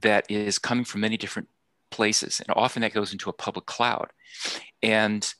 that 0.00 0.30
is 0.30 0.58
coming 0.58 0.84
from 0.84 1.02
many 1.02 1.16
different 1.16 1.48
places, 1.90 2.40
and 2.40 2.48
often 2.56 2.82
that 2.82 2.94
goes 2.94 3.12
into 3.12 3.30
a 3.30 3.34
public 3.34 3.66
cloud. 3.66 4.08
And 4.82 5.32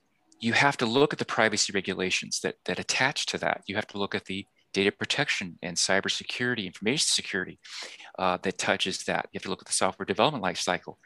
you 0.42 0.52
have 0.52 0.76
to 0.76 0.86
look 0.86 1.12
at 1.12 1.20
the 1.20 1.24
privacy 1.24 1.72
regulations 1.72 2.40
that, 2.40 2.56
that 2.64 2.80
attach 2.80 3.26
to 3.26 3.38
that. 3.38 3.62
You 3.66 3.76
have 3.76 3.86
to 3.88 3.98
look 3.98 4.12
at 4.12 4.24
the 4.24 4.44
data 4.72 4.90
protection 4.90 5.56
and 5.62 5.76
cybersecurity, 5.76 6.66
information 6.66 7.06
security 7.06 7.60
uh, 8.18 8.38
that 8.42 8.58
touches 8.58 9.04
that. 9.04 9.28
You 9.32 9.38
have 9.38 9.44
to 9.44 9.50
look 9.50 9.62
at 9.62 9.68
the 9.68 9.72
software 9.72 10.04
development 10.04 10.42
lifecycle. 10.42 10.96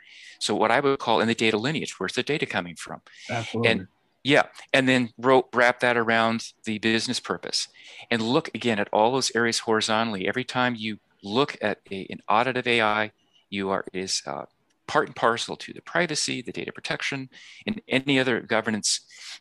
So 0.40 0.55
what 0.55 0.70
I 0.70 0.81
would 0.81 0.99
call 0.99 1.20
in 1.20 1.29
the 1.29 1.35
data 1.35 1.59
lineage, 1.59 1.96
where's 1.99 2.14
the 2.14 2.22
data 2.22 2.46
coming 2.46 2.77
from? 2.77 3.03
Absolutely. 3.29 3.70
And 3.70 3.87
yeah, 4.25 4.44
and 4.72 4.88
then 4.88 5.11
wrote, 5.18 5.49
wrap 5.55 5.81
that 5.81 5.99
around 5.99 6.53
the 6.64 6.79
business 6.79 7.20
purpose, 7.20 7.68
and 8.11 8.22
look 8.22 8.51
again 8.55 8.81
at 8.81 8.88
all 8.92 9.12
those 9.12 9.31
areas 9.37 9.61
horizontally. 9.61 10.27
Every 10.27 10.42
time 10.44 10.75
you 10.75 10.99
look 11.22 11.57
at 11.61 11.79
a, 11.92 12.07
an 12.11 12.20
audit 12.29 12.57
of 12.57 12.66
AI, 12.66 13.12
you 13.51 13.70
are 13.70 13.85
is 13.92 14.22
uh, 14.27 14.46
part 14.87 15.09
and 15.09 15.16
parcel 15.16 15.57
to 15.57 15.72
the 15.72 15.83
privacy, 15.83 16.42
the 16.42 16.53
data 16.53 16.72
protection, 16.72 17.29
and 17.66 17.81
any 17.88 18.18
other 18.18 18.40
governance 18.40 19.01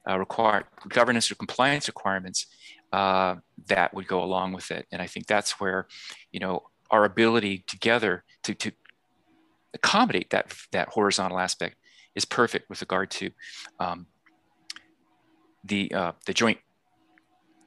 uh, 0.09 0.17
require 0.17 0.65
governance 0.89 1.31
or 1.31 1.35
compliance 1.35 1.87
requirements 1.87 2.47
uh, 2.93 3.35
that 3.67 3.93
would 3.93 4.07
go 4.07 4.23
along 4.23 4.53
with 4.53 4.71
it. 4.71 4.87
And 4.91 5.01
I 5.01 5.07
think 5.07 5.27
that's 5.27 5.59
where, 5.59 5.87
you 6.31 6.39
know, 6.39 6.63
our 6.91 7.05
ability 7.05 7.63
together 7.67 8.23
to, 8.43 8.53
to 8.53 8.71
accommodate 9.73 10.29
that, 10.29 10.53
that 10.71 10.89
horizontal 10.89 11.39
aspect 11.39 11.75
is 12.15 12.25
perfect 12.25 12.69
with 12.69 12.81
regard 12.81 13.11
to 13.11 13.29
um, 13.79 14.07
the, 15.63 15.91
uh, 15.93 16.11
the 16.25 16.33
joint, 16.33 16.59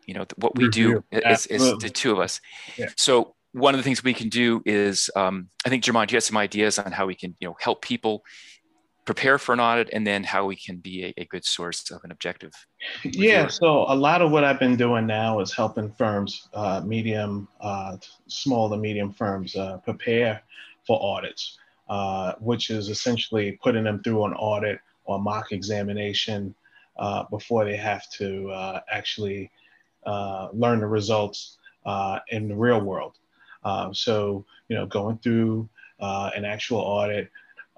you 0.06 0.14
know, 0.14 0.24
what 0.36 0.56
we 0.56 0.68
do 0.68 1.04
is, 1.10 1.46
is, 1.46 1.76
the 1.78 1.90
two 1.90 2.12
of 2.12 2.18
us. 2.18 2.40
Yeah. 2.78 2.86
So 2.96 3.34
one 3.58 3.74
of 3.74 3.78
the 3.78 3.84
things 3.84 4.02
we 4.02 4.14
can 4.14 4.28
do 4.28 4.62
is, 4.64 5.10
um, 5.16 5.48
I 5.64 5.68
think 5.68 5.84
Jermand, 5.84 6.10
you 6.10 6.16
have 6.16 6.24
some 6.24 6.36
ideas 6.36 6.78
on 6.78 6.92
how 6.92 7.06
we 7.06 7.14
can, 7.14 7.34
you 7.40 7.48
know, 7.48 7.56
help 7.60 7.82
people 7.82 8.24
prepare 9.08 9.38
for 9.38 9.54
an 9.54 9.60
audit 9.60 9.88
and 9.94 10.06
then 10.06 10.22
how 10.22 10.44
we 10.44 10.54
can 10.54 10.76
be 10.76 11.02
a, 11.02 11.22
a 11.22 11.24
good 11.24 11.42
source 11.42 11.90
of 11.90 12.04
an 12.04 12.10
objective 12.10 12.52
yeah 13.04 13.46
so 13.46 13.86
a 13.88 13.96
lot 13.96 14.20
of 14.20 14.30
what 14.30 14.44
i've 14.44 14.60
been 14.60 14.76
doing 14.76 15.06
now 15.06 15.40
is 15.40 15.50
helping 15.54 15.90
firms 15.92 16.50
uh, 16.52 16.82
medium 16.84 17.48
uh, 17.62 17.96
small 18.26 18.68
to 18.68 18.76
medium 18.76 19.10
firms 19.10 19.56
uh, 19.56 19.78
prepare 19.78 20.42
for 20.86 21.02
audits 21.02 21.56
uh, 21.88 22.34
which 22.38 22.68
is 22.68 22.90
essentially 22.90 23.52
putting 23.62 23.84
them 23.84 24.02
through 24.02 24.26
an 24.26 24.34
audit 24.34 24.78
or 25.06 25.18
mock 25.18 25.52
examination 25.52 26.54
uh, 26.98 27.24
before 27.30 27.64
they 27.64 27.78
have 27.78 28.06
to 28.10 28.50
uh, 28.50 28.80
actually 28.92 29.50
learn 30.52 30.80
the 30.80 30.86
results 30.86 31.56
in 32.28 32.46
the 32.46 32.54
real 32.54 32.82
world 32.82 33.14
so 33.92 34.44
you 34.68 34.76
know 34.76 34.86
going 34.86 35.18
through 35.18 35.68
an 36.00 36.44
actual 36.44 36.78
audit 36.78 37.30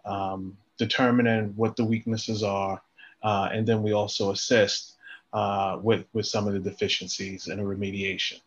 um, 0.04 0.56
determining 0.78 1.52
what 1.56 1.76
the 1.76 1.84
weaknesses 1.84 2.42
are, 2.42 2.80
uh, 3.22 3.48
and 3.52 3.66
then 3.66 3.82
we 3.82 3.92
also 3.92 4.30
assist 4.30 4.94
uh, 5.32 5.78
with, 5.82 6.04
with 6.12 6.26
some 6.26 6.46
of 6.46 6.54
the 6.54 6.58
deficiencies 6.58 7.48
and 7.48 7.60
a 7.60 7.64
remediation. 7.64 8.40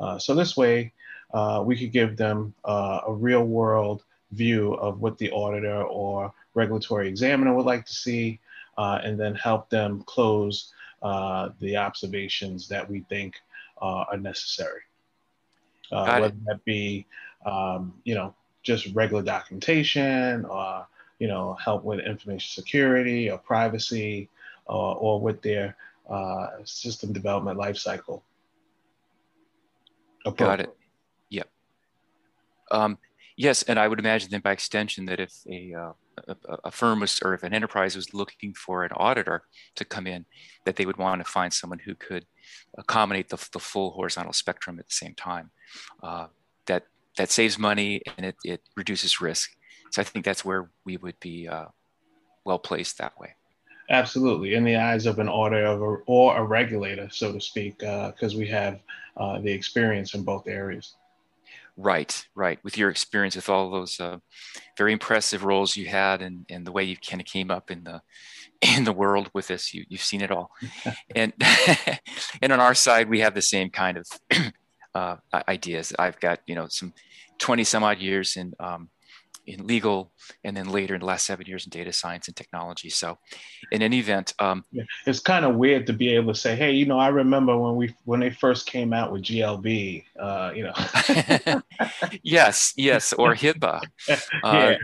Uh, 0.00 0.18
so 0.18 0.34
this 0.34 0.56
way, 0.56 0.92
uh, 1.32 1.62
we 1.64 1.78
could 1.78 1.92
give 1.92 2.16
them 2.16 2.52
uh, 2.64 3.00
a 3.06 3.12
real 3.12 3.44
world 3.44 4.02
view 4.32 4.74
of 4.74 5.00
what 5.00 5.16
the 5.18 5.30
auditor 5.30 5.82
or 5.84 6.32
regulatory 6.54 7.08
examiner 7.08 7.54
would 7.54 7.66
like 7.66 7.86
to 7.86 7.92
see, 7.92 8.38
uh, 8.76 9.00
and 9.02 9.18
then 9.18 9.34
help 9.34 9.70
them 9.70 10.02
close 10.06 10.72
the 11.60 11.76
observations 11.76 12.66
that 12.66 12.90
we 12.90 13.00
think 13.08 13.36
are 13.78 14.16
necessary. 14.16 14.80
Whether 15.90 16.36
that 16.46 16.64
be, 16.64 17.06
um, 17.44 17.94
you 18.04 18.14
know, 18.14 18.34
just 18.62 18.94
regular 18.94 19.22
documentation 19.22 20.44
or 20.44 20.86
you 21.18 21.28
know, 21.28 21.54
help 21.54 21.84
with 21.84 22.00
information 22.00 22.62
security 22.62 23.30
or 23.30 23.38
privacy 23.38 24.28
uh, 24.68 24.92
or 24.92 25.20
with 25.20 25.40
their 25.42 25.76
uh, 26.08 26.48
system 26.64 27.12
development 27.12 27.58
lifecycle. 27.58 28.22
Got 30.36 30.60
it. 30.60 30.76
Yep. 31.30 31.48
Um, 32.70 32.98
yes, 33.36 33.62
and 33.62 33.78
I 33.78 33.88
would 33.88 33.98
imagine 33.98 34.30
then 34.30 34.40
by 34.40 34.52
extension 34.52 35.06
that 35.06 35.20
if 35.20 35.32
a, 35.48 35.74
uh, 35.74 35.92
a, 36.28 36.36
a, 36.64 36.70
firm 36.70 37.00
was, 37.00 37.20
or 37.24 37.34
if 37.34 37.42
an 37.42 37.54
enterprise 37.54 37.94
was 37.94 38.14
looking 38.14 38.54
for 38.54 38.84
an 38.84 38.92
auditor 38.96 39.42
to 39.76 39.84
come 39.84 40.06
in, 40.06 40.24
that 40.64 40.76
they 40.76 40.86
would 40.86 40.96
want 40.96 41.24
to 41.24 41.30
find 41.30 41.52
someone 41.52 41.78
who 41.78 41.94
could 41.94 42.26
accommodate 42.78 43.28
the, 43.28 43.48
the 43.52 43.58
full 43.58 43.90
horizontal 43.92 44.32
spectrum 44.32 44.78
at 44.78 44.86
the 44.86 44.94
same 44.94 45.14
time. 45.14 45.50
Uh, 46.02 46.26
that 46.66 46.84
that 47.16 47.30
saves 47.30 47.58
money 47.58 48.02
and 48.16 48.26
it, 48.26 48.36
it 48.44 48.62
reduces 48.76 49.20
risk 49.20 49.56
so 49.90 50.02
I 50.02 50.04
think 50.04 50.24
that's 50.24 50.44
where 50.44 50.68
we 50.84 50.96
would 50.96 51.18
be 51.20 51.48
uh, 51.48 51.66
well 52.44 52.58
placed 52.58 52.98
that 52.98 53.18
way. 53.18 53.34
Absolutely, 53.88 54.54
in 54.54 54.64
the 54.64 54.76
eyes 54.76 55.06
of 55.06 55.18
an 55.20 55.28
auditor 55.28 56.02
or 56.06 56.36
a 56.36 56.42
regulator, 56.42 57.08
so 57.10 57.32
to 57.32 57.40
speak, 57.40 57.78
because 57.78 58.34
uh, 58.34 58.38
we 58.38 58.46
have 58.48 58.80
uh, 59.16 59.40
the 59.40 59.50
experience 59.50 60.14
in 60.14 60.22
both 60.22 60.48
areas. 60.48 60.96
Right, 61.78 62.26
right. 62.34 62.58
With 62.64 62.78
your 62.78 62.88
experience 62.88 63.36
with 63.36 63.50
all 63.50 63.70
those 63.70 64.00
uh, 64.00 64.18
very 64.78 64.92
impressive 64.92 65.44
roles 65.44 65.76
you 65.76 65.86
had, 65.86 66.22
and, 66.22 66.46
and 66.48 66.66
the 66.66 66.72
way 66.72 66.84
you 66.84 66.96
kind 66.96 67.20
of 67.20 67.26
came 67.26 67.50
up 67.50 67.70
in 67.70 67.84
the 67.84 68.00
in 68.76 68.84
the 68.84 68.92
world 68.92 69.30
with 69.34 69.48
this, 69.48 69.74
you 69.74 69.84
you've 69.88 70.02
seen 70.02 70.22
it 70.22 70.30
all. 70.30 70.50
and 71.14 71.34
and 72.42 72.52
on 72.52 72.60
our 72.60 72.74
side, 72.74 73.10
we 73.10 73.20
have 73.20 73.34
the 73.34 73.42
same 73.42 73.68
kind 73.68 73.98
of 73.98 74.06
uh, 74.94 75.16
ideas. 75.48 75.92
I've 75.98 76.18
got 76.18 76.40
you 76.46 76.54
know 76.54 76.66
some 76.68 76.94
twenty 77.38 77.64
some 77.64 77.84
odd 77.84 77.98
years 77.98 78.36
in 78.36 78.54
um, 78.58 78.88
in 79.46 79.66
legal, 79.66 80.12
and 80.44 80.56
then 80.56 80.68
later 80.68 80.94
in 80.94 81.00
the 81.00 81.06
last 81.06 81.26
seven 81.26 81.46
years 81.46 81.64
in 81.64 81.70
data 81.70 81.92
science 81.92 82.28
and 82.28 82.36
technology. 82.36 82.90
So, 82.90 83.18
in 83.70 83.82
any 83.82 83.98
event, 83.98 84.34
um, 84.38 84.64
it's 85.06 85.20
kind 85.20 85.44
of 85.44 85.56
weird 85.56 85.86
to 85.86 85.92
be 85.92 86.08
able 86.14 86.32
to 86.34 86.38
say, 86.38 86.56
"Hey, 86.56 86.72
you 86.72 86.86
know, 86.86 86.98
I 86.98 87.08
remember 87.08 87.56
when 87.56 87.76
we 87.76 87.94
when 88.04 88.20
they 88.20 88.30
first 88.30 88.66
came 88.66 88.92
out 88.92 89.12
with 89.12 89.22
GLB." 89.22 90.04
Uh, 90.18 90.52
you 90.54 90.64
know. 90.64 91.62
yes, 92.22 92.72
yes, 92.76 93.12
or 93.12 93.34
HIPAA. 93.34 93.80
Uh, 94.44 94.74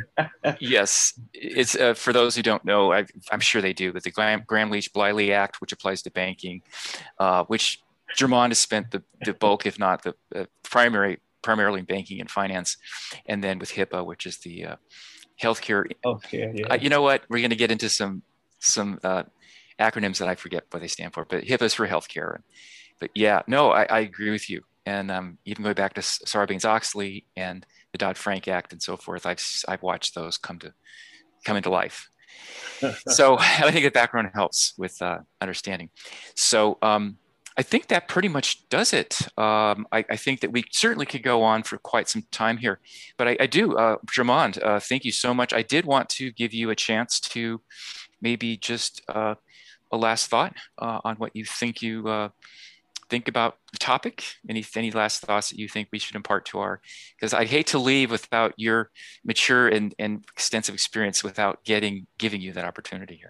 yes, 0.58 1.18
it's 1.32 1.76
uh, 1.76 1.94
for 1.94 2.12
those 2.12 2.34
who 2.34 2.42
don't 2.42 2.64
know. 2.64 2.92
I, 2.92 3.06
am 3.30 3.40
sure 3.40 3.62
they 3.62 3.72
do, 3.72 3.92
but 3.92 4.02
the 4.02 4.10
Gramm 4.10 4.70
Leach 4.70 4.92
Bliley 4.92 5.30
Act, 5.30 5.60
which 5.60 5.72
applies 5.72 6.02
to 6.02 6.10
banking, 6.10 6.62
uh, 7.18 7.44
which 7.44 7.80
Jermand 8.16 8.50
has 8.50 8.58
spent 8.58 8.90
the, 8.90 9.02
the 9.24 9.34
bulk, 9.34 9.66
if 9.66 9.78
not 9.78 10.02
the 10.02 10.14
uh, 10.34 10.44
primary 10.62 11.20
primarily 11.42 11.80
in 11.80 11.86
banking 11.86 12.20
and 12.20 12.30
finance, 12.30 12.76
and 13.26 13.42
then 13.42 13.58
with 13.58 13.72
HIPAA, 13.72 14.04
which 14.04 14.26
is 14.26 14.38
the 14.38 14.64
uh, 14.64 14.76
healthcare. 15.40 15.84
Okay, 16.04 16.52
yeah. 16.54 16.66
Uh, 16.68 16.78
you 16.80 16.88
know 16.88 17.02
what? 17.02 17.22
We're 17.28 17.38
going 17.38 17.50
to 17.50 17.56
get 17.56 17.70
into 17.70 17.88
some 17.88 18.22
some 18.58 18.98
uh, 19.02 19.24
acronyms 19.78 20.18
that 20.18 20.28
I 20.28 20.34
forget 20.34 20.64
what 20.70 20.80
they 20.80 20.88
stand 20.88 21.14
for, 21.14 21.24
but 21.24 21.44
HIPAA 21.44 21.62
is 21.62 21.74
for 21.74 21.86
healthcare. 21.86 22.38
But 23.00 23.10
yeah, 23.14 23.42
no, 23.46 23.70
I, 23.70 23.84
I 23.84 24.00
agree 24.00 24.30
with 24.30 24.48
you. 24.48 24.62
And 24.86 25.10
um, 25.10 25.38
even 25.44 25.62
going 25.62 25.74
back 25.74 25.94
to 25.94 26.00
Sarbanes-Oxley 26.00 27.26
and 27.36 27.64
the 27.92 27.98
Dodd-Frank 27.98 28.48
Act 28.48 28.72
and 28.72 28.82
so 28.82 28.96
forth, 28.96 29.26
I've 29.26 29.42
I've 29.68 29.82
watched 29.82 30.14
those 30.14 30.38
come 30.38 30.58
to 30.60 30.72
come 31.44 31.56
into 31.56 31.70
life. 31.70 32.08
so 33.08 33.36
I 33.40 33.70
think 33.70 33.84
the 33.84 33.90
background 33.90 34.30
helps 34.34 34.74
with 34.76 35.00
uh, 35.02 35.18
understanding. 35.40 35.90
So 36.34 36.78
um, 36.82 37.18
I 37.56 37.62
think 37.62 37.88
that 37.88 38.08
pretty 38.08 38.28
much 38.28 38.68
does 38.68 38.92
it. 38.92 39.20
Um, 39.38 39.86
I, 39.92 40.04
I, 40.10 40.16
think 40.16 40.40
that 40.40 40.52
we 40.52 40.64
certainly 40.70 41.06
could 41.06 41.22
go 41.22 41.42
on 41.42 41.62
for 41.62 41.76
quite 41.78 42.08
some 42.08 42.22
time 42.30 42.56
here, 42.56 42.80
but 43.18 43.28
I, 43.28 43.36
I 43.40 43.46
do, 43.46 43.76
uh, 43.76 43.96
uh, 44.18 44.80
thank 44.80 45.04
you 45.04 45.12
so 45.12 45.34
much. 45.34 45.52
I 45.52 45.62
did 45.62 45.84
want 45.84 46.08
to 46.10 46.32
give 46.32 46.54
you 46.54 46.70
a 46.70 46.76
chance 46.76 47.20
to 47.20 47.60
maybe 48.20 48.56
just 48.56 49.02
uh, 49.08 49.34
a 49.90 49.96
last 49.96 50.28
thought 50.28 50.54
uh, 50.78 51.00
on 51.04 51.16
what 51.16 51.36
you 51.36 51.44
think 51.44 51.82
you 51.82 52.08
uh, 52.08 52.28
think 53.12 53.28
about 53.28 53.58
the 53.72 53.78
topic? 53.78 54.24
Any 54.48 54.64
any 54.74 54.90
last 54.90 55.20
thoughts 55.20 55.50
that 55.50 55.58
you 55.58 55.68
think 55.68 55.88
we 55.92 55.98
should 55.98 56.16
impart 56.16 56.46
to 56.46 56.60
our? 56.60 56.80
Because 57.14 57.34
I'd 57.34 57.48
hate 57.48 57.66
to 57.68 57.78
leave 57.78 58.10
without 58.10 58.54
your 58.56 58.90
mature 59.22 59.68
and, 59.68 59.94
and 59.98 60.24
extensive 60.32 60.74
experience 60.74 61.22
without 61.22 61.62
getting 61.64 62.06
giving 62.16 62.40
you 62.40 62.52
that 62.54 62.64
opportunity 62.64 63.16
here. 63.16 63.28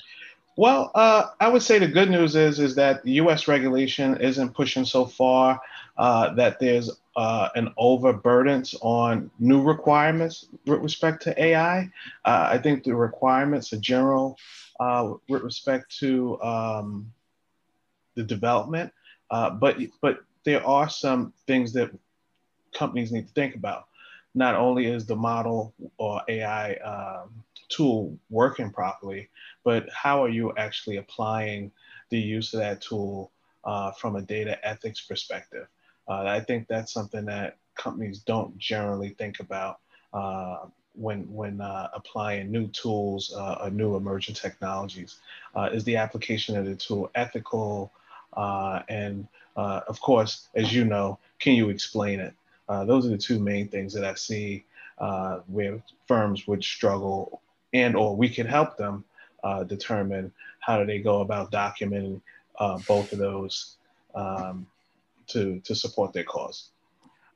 Well, 0.56 0.90
uh, 0.94 1.28
I 1.40 1.48
would 1.48 1.62
say 1.62 1.78
the 1.78 1.88
good 1.88 2.10
news 2.10 2.36
is 2.36 2.58
is 2.58 2.74
that 2.74 3.02
the 3.04 3.12
U.S. 3.12 3.48
regulation 3.48 4.18
isn't 4.20 4.54
pushing 4.54 4.84
so 4.84 5.06
far 5.06 5.60
uh, 5.96 6.34
that 6.34 6.60
there's 6.60 6.90
uh, 7.16 7.48
an 7.54 7.72
overburdence 7.78 8.74
on 8.82 9.30
new 9.38 9.62
requirements 9.62 10.46
with 10.66 10.80
respect 10.80 11.22
to 11.22 11.42
AI. 11.42 11.90
Uh, 12.24 12.48
I 12.52 12.58
think 12.58 12.84
the 12.84 12.94
requirements 12.94 13.72
are 13.72 13.78
general 13.78 14.36
uh, 14.78 15.14
with 15.28 15.42
respect 15.42 15.96
to 16.00 16.40
um, 16.42 17.12
the 18.14 18.22
development, 18.22 18.92
uh, 19.30 19.50
but 19.50 19.78
but 20.02 20.18
there 20.44 20.66
are 20.66 20.88
some 20.88 21.32
things 21.46 21.72
that 21.72 21.90
companies 22.72 23.10
need 23.12 23.26
to 23.28 23.34
think 23.34 23.54
about. 23.54 23.86
Not 24.34 24.54
only 24.54 24.86
is 24.86 25.06
the 25.06 25.16
model 25.16 25.74
or 25.98 26.22
AI 26.28 26.74
um, 26.76 27.42
tool 27.68 28.18
working 28.30 28.70
properly, 28.70 29.28
but 29.64 29.88
how 29.92 30.22
are 30.22 30.28
you 30.28 30.52
actually 30.56 30.96
applying 30.96 31.70
the 32.10 32.18
use 32.18 32.52
of 32.54 32.60
that 32.60 32.80
tool 32.80 33.30
uh, 33.64 33.92
from 33.92 34.16
a 34.16 34.22
data 34.22 34.58
ethics 34.66 35.00
perspective? 35.00 35.66
Uh, 36.08 36.24
I 36.26 36.40
think 36.40 36.68
that's 36.68 36.92
something 36.92 37.24
that 37.26 37.56
companies 37.74 38.20
don't 38.20 38.56
generally 38.58 39.10
think 39.10 39.40
about 39.40 39.80
uh, 40.12 40.66
when 40.94 41.20
when 41.32 41.60
uh, 41.60 41.88
applying 41.94 42.50
new 42.50 42.66
tools 42.68 43.32
uh, 43.34 43.58
or 43.62 43.70
new 43.70 43.96
emerging 43.96 44.34
technologies. 44.34 45.16
Uh, 45.54 45.70
is 45.72 45.84
the 45.84 45.96
application 45.96 46.56
of 46.56 46.66
the 46.66 46.76
tool 46.76 47.10
ethical? 47.14 47.92
and 48.88 49.26
of 49.56 50.00
course, 50.00 50.48
as 50.54 50.72
you 50.72 50.84
know, 50.84 51.18
can 51.38 51.54
you 51.54 51.68
explain 51.70 52.20
it? 52.20 52.34
those 52.86 53.06
are 53.06 53.10
the 53.10 53.18
two 53.18 53.38
main 53.38 53.68
things 53.68 53.92
that 53.92 54.04
I 54.04 54.14
see 54.14 54.64
where 55.46 55.82
firms 56.06 56.46
would 56.46 56.64
struggle 56.64 57.40
and 57.74 57.96
or 57.96 58.14
we 58.16 58.28
can 58.28 58.46
help 58.46 58.76
them 58.76 59.04
uh, 59.42 59.64
determine 59.64 60.32
how 60.60 60.78
do 60.78 60.86
they 60.86 60.98
go 60.98 61.20
about 61.20 61.50
documenting 61.50 62.20
uh, 62.58 62.78
both 62.86 63.12
of 63.12 63.18
those 63.18 63.76
um, 64.14 64.66
to 65.28 65.60
to 65.60 65.74
support 65.74 66.12
their 66.12 66.24
cause. 66.24 66.70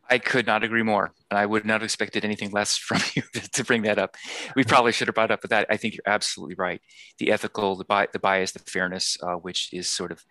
I 0.08 0.18
could 0.18 0.46
not 0.46 0.62
agree 0.62 0.82
more. 0.82 1.12
And 1.30 1.38
I 1.38 1.46
would 1.46 1.64
not 1.64 1.74
have 1.74 1.82
expected 1.82 2.24
anything 2.24 2.50
less 2.50 2.76
from 2.88 3.00
you 3.14 3.22
to 3.52 3.64
bring 3.64 3.82
that 3.82 3.98
up. 3.98 4.16
We 4.54 4.64
probably 4.64 4.92
should 4.92 5.08
have 5.08 5.14
brought 5.14 5.30
up, 5.30 5.40
but 5.40 5.50
that 5.50 5.66
I 5.68 5.76
think 5.76 5.94
you're 5.94 6.12
absolutely 6.14 6.54
right. 6.54 6.80
The 7.18 7.32
ethical, 7.32 7.76
the, 7.76 7.84
bi- 7.84 8.08
the 8.12 8.18
bias, 8.18 8.52
the 8.52 8.60
fairness, 8.60 9.18
uh, 9.22 9.34
which 9.34 9.72
is 9.72 9.88
sort 9.88 10.12
of, 10.12 10.24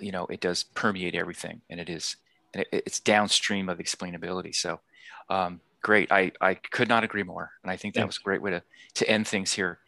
you 0.00 0.10
know, 0.10 0.26
it 0.26 0.40
does 0.40 0.64
permeate 0.64 1.14
everything, 1.14 1.60
and 1.70 1.78
it 1.78 1.88
is, 1.88 2.16
and 2.52 2.62
it, 2.62 2.82
it's 2.86 2.98
downstream 2.98 3.68
of 3.68 3.78
explainability. 3.78 4.54
So, 4.54 4.80
um, 5.30 5.60
great. 5.84 6.10
I, 6.10 6.32
I 6.40 6.54
could 6.54 6.88
not 6.88 7.04
agree 7.04 7.22
more. 7.22 7.52
And 7.62 7.70
I 7.70 7.76
think 7.76 7.94
that 7.94 8.06
was 8.06 8.16
a 8.16 8.24
great 8.24 8.42
way 8.42 8.50
to, 8.50 8.62
to 8.94 9.08
end 9.08 9.28
things 9.28 9.52
here. 9.52 9.78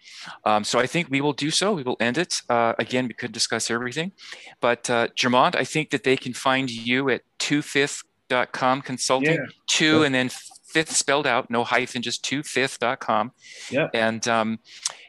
Um, 0.44 0.62
so 0.62 0.78
I 0.78 0.86
think 0.86 1.08
we 1.10 1.20
will 1.20 1.32
do 1.32 1.50
so. 1.50 1.72
We 1.72 1.82
will 1.82 1.96
end 1.98 2.18
it. 2.18 2.34
Uh, 2.48 2.74
again, 2.78 3.08
we 3.08 3.14
could 3.14 3.32
discuss 3.32 3.70
everything. 3.70 4.12
But 4.60 4.88
uh, 4.90 5.08
I 5.24 5.64
think 5.64 5.90
that 5.90 6.04
they 6.04 6.16
can 6.16 6.34
find 6.34 6.70
you 6.70 7.08
at 7.08 7.22
twofifth.com 7.40 8.82
consulting, 8.82 9.34
yeah. 9.34 9.46
two 9.66 10.00
yeah. 10.00 10.06
and 10.06 10.14
then 10.14 10.30
fifth 10.68 10.92
spelled 10.94 11.26
out, 11.26 11.50
no 11.50 11.64
hyphen, 11.64 12.02
just 12.02 12.24
twofifth.com. 12.24 13.32
Yeah. 13.70 13.88
And, 13.94 14.28
um, 14.28 14.58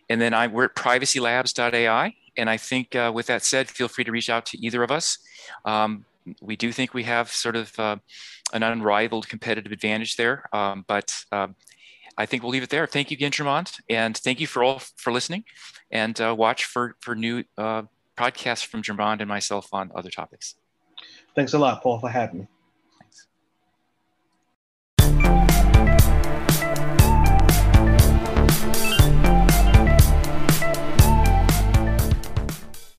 and 0.09 0.21
then 0.21 0.33
I, 0.33 0.47
we're 0.47 0.65
at 0.65 0.75
privacylabs.ai. 0.75 2.15
And 2.37 2.49
I 2.49 2.57
think 2.57 2.95
uh, 2.95 3.11
with 3.13 3.27
that 3.27 3.43
said, 3.43 3.67
feel 3.67 3.89
free 3.89 4.05
to 4.05 4.11
reach 4.11 4.29
out 4.29 4.45
to 4.47 4.65
either 4.65 4.83
of 4.83 4.91
us. 4.91 5.17
Um, 5.65 6.05
we 6.41 6.55
do 6.55 6.71
think 6.71 6.93
we 6.93 7.03
have 7.03 7.31
sort 7.31 7.55
of 7.55 7.77
uh, 7.79 7.97
an 8.53 8.63
unrivaled 8.63 9.27
competitive 9.27 9.71
advantage 9.71 10.15
there. 10.15 10.43
Um, 10.53 10.85
but 10.87 11.13
um, 11.31 11.55
I 12.17 12.25
think 12.25 12.43
we'll 12.43 12.51
leave 12.51 12.63
it 12.63 12.69
there. 12.69 12.87
Thank 12.87 13.11
you 13.11 13.15
again, 13.15 13.31
Jermand, 13.31 13.71
and 13.89 14.17
thank 14.17 14.39
you 14.39 14.47
for 14.47 14.63
all 14.63 14.81
for 14.97 15.11
listening. 15.11 15.43
And 15.91 16.19
uh, 16.19 16.35
watch 16.37 16.65
for 16.65 16.95
for 16.99 17.15
new 17.15 17.43
uh, 17.57 17.83
podcasts 18.17 18.65
from 18.65 18.81
Jermand 18.81 19.21
and 19.21 19.29
myself 19.29 19.69
on 19.71 19.91
other 19.95 20.09
topics. 20.09 20.55
Thanks 21.35 21.53
a 21.53 21.59
lot, 21.59 21.83
Paul, 21.83 21.99
for 21.99 22.09
having 22.09 22.39
me. 22.39 22.47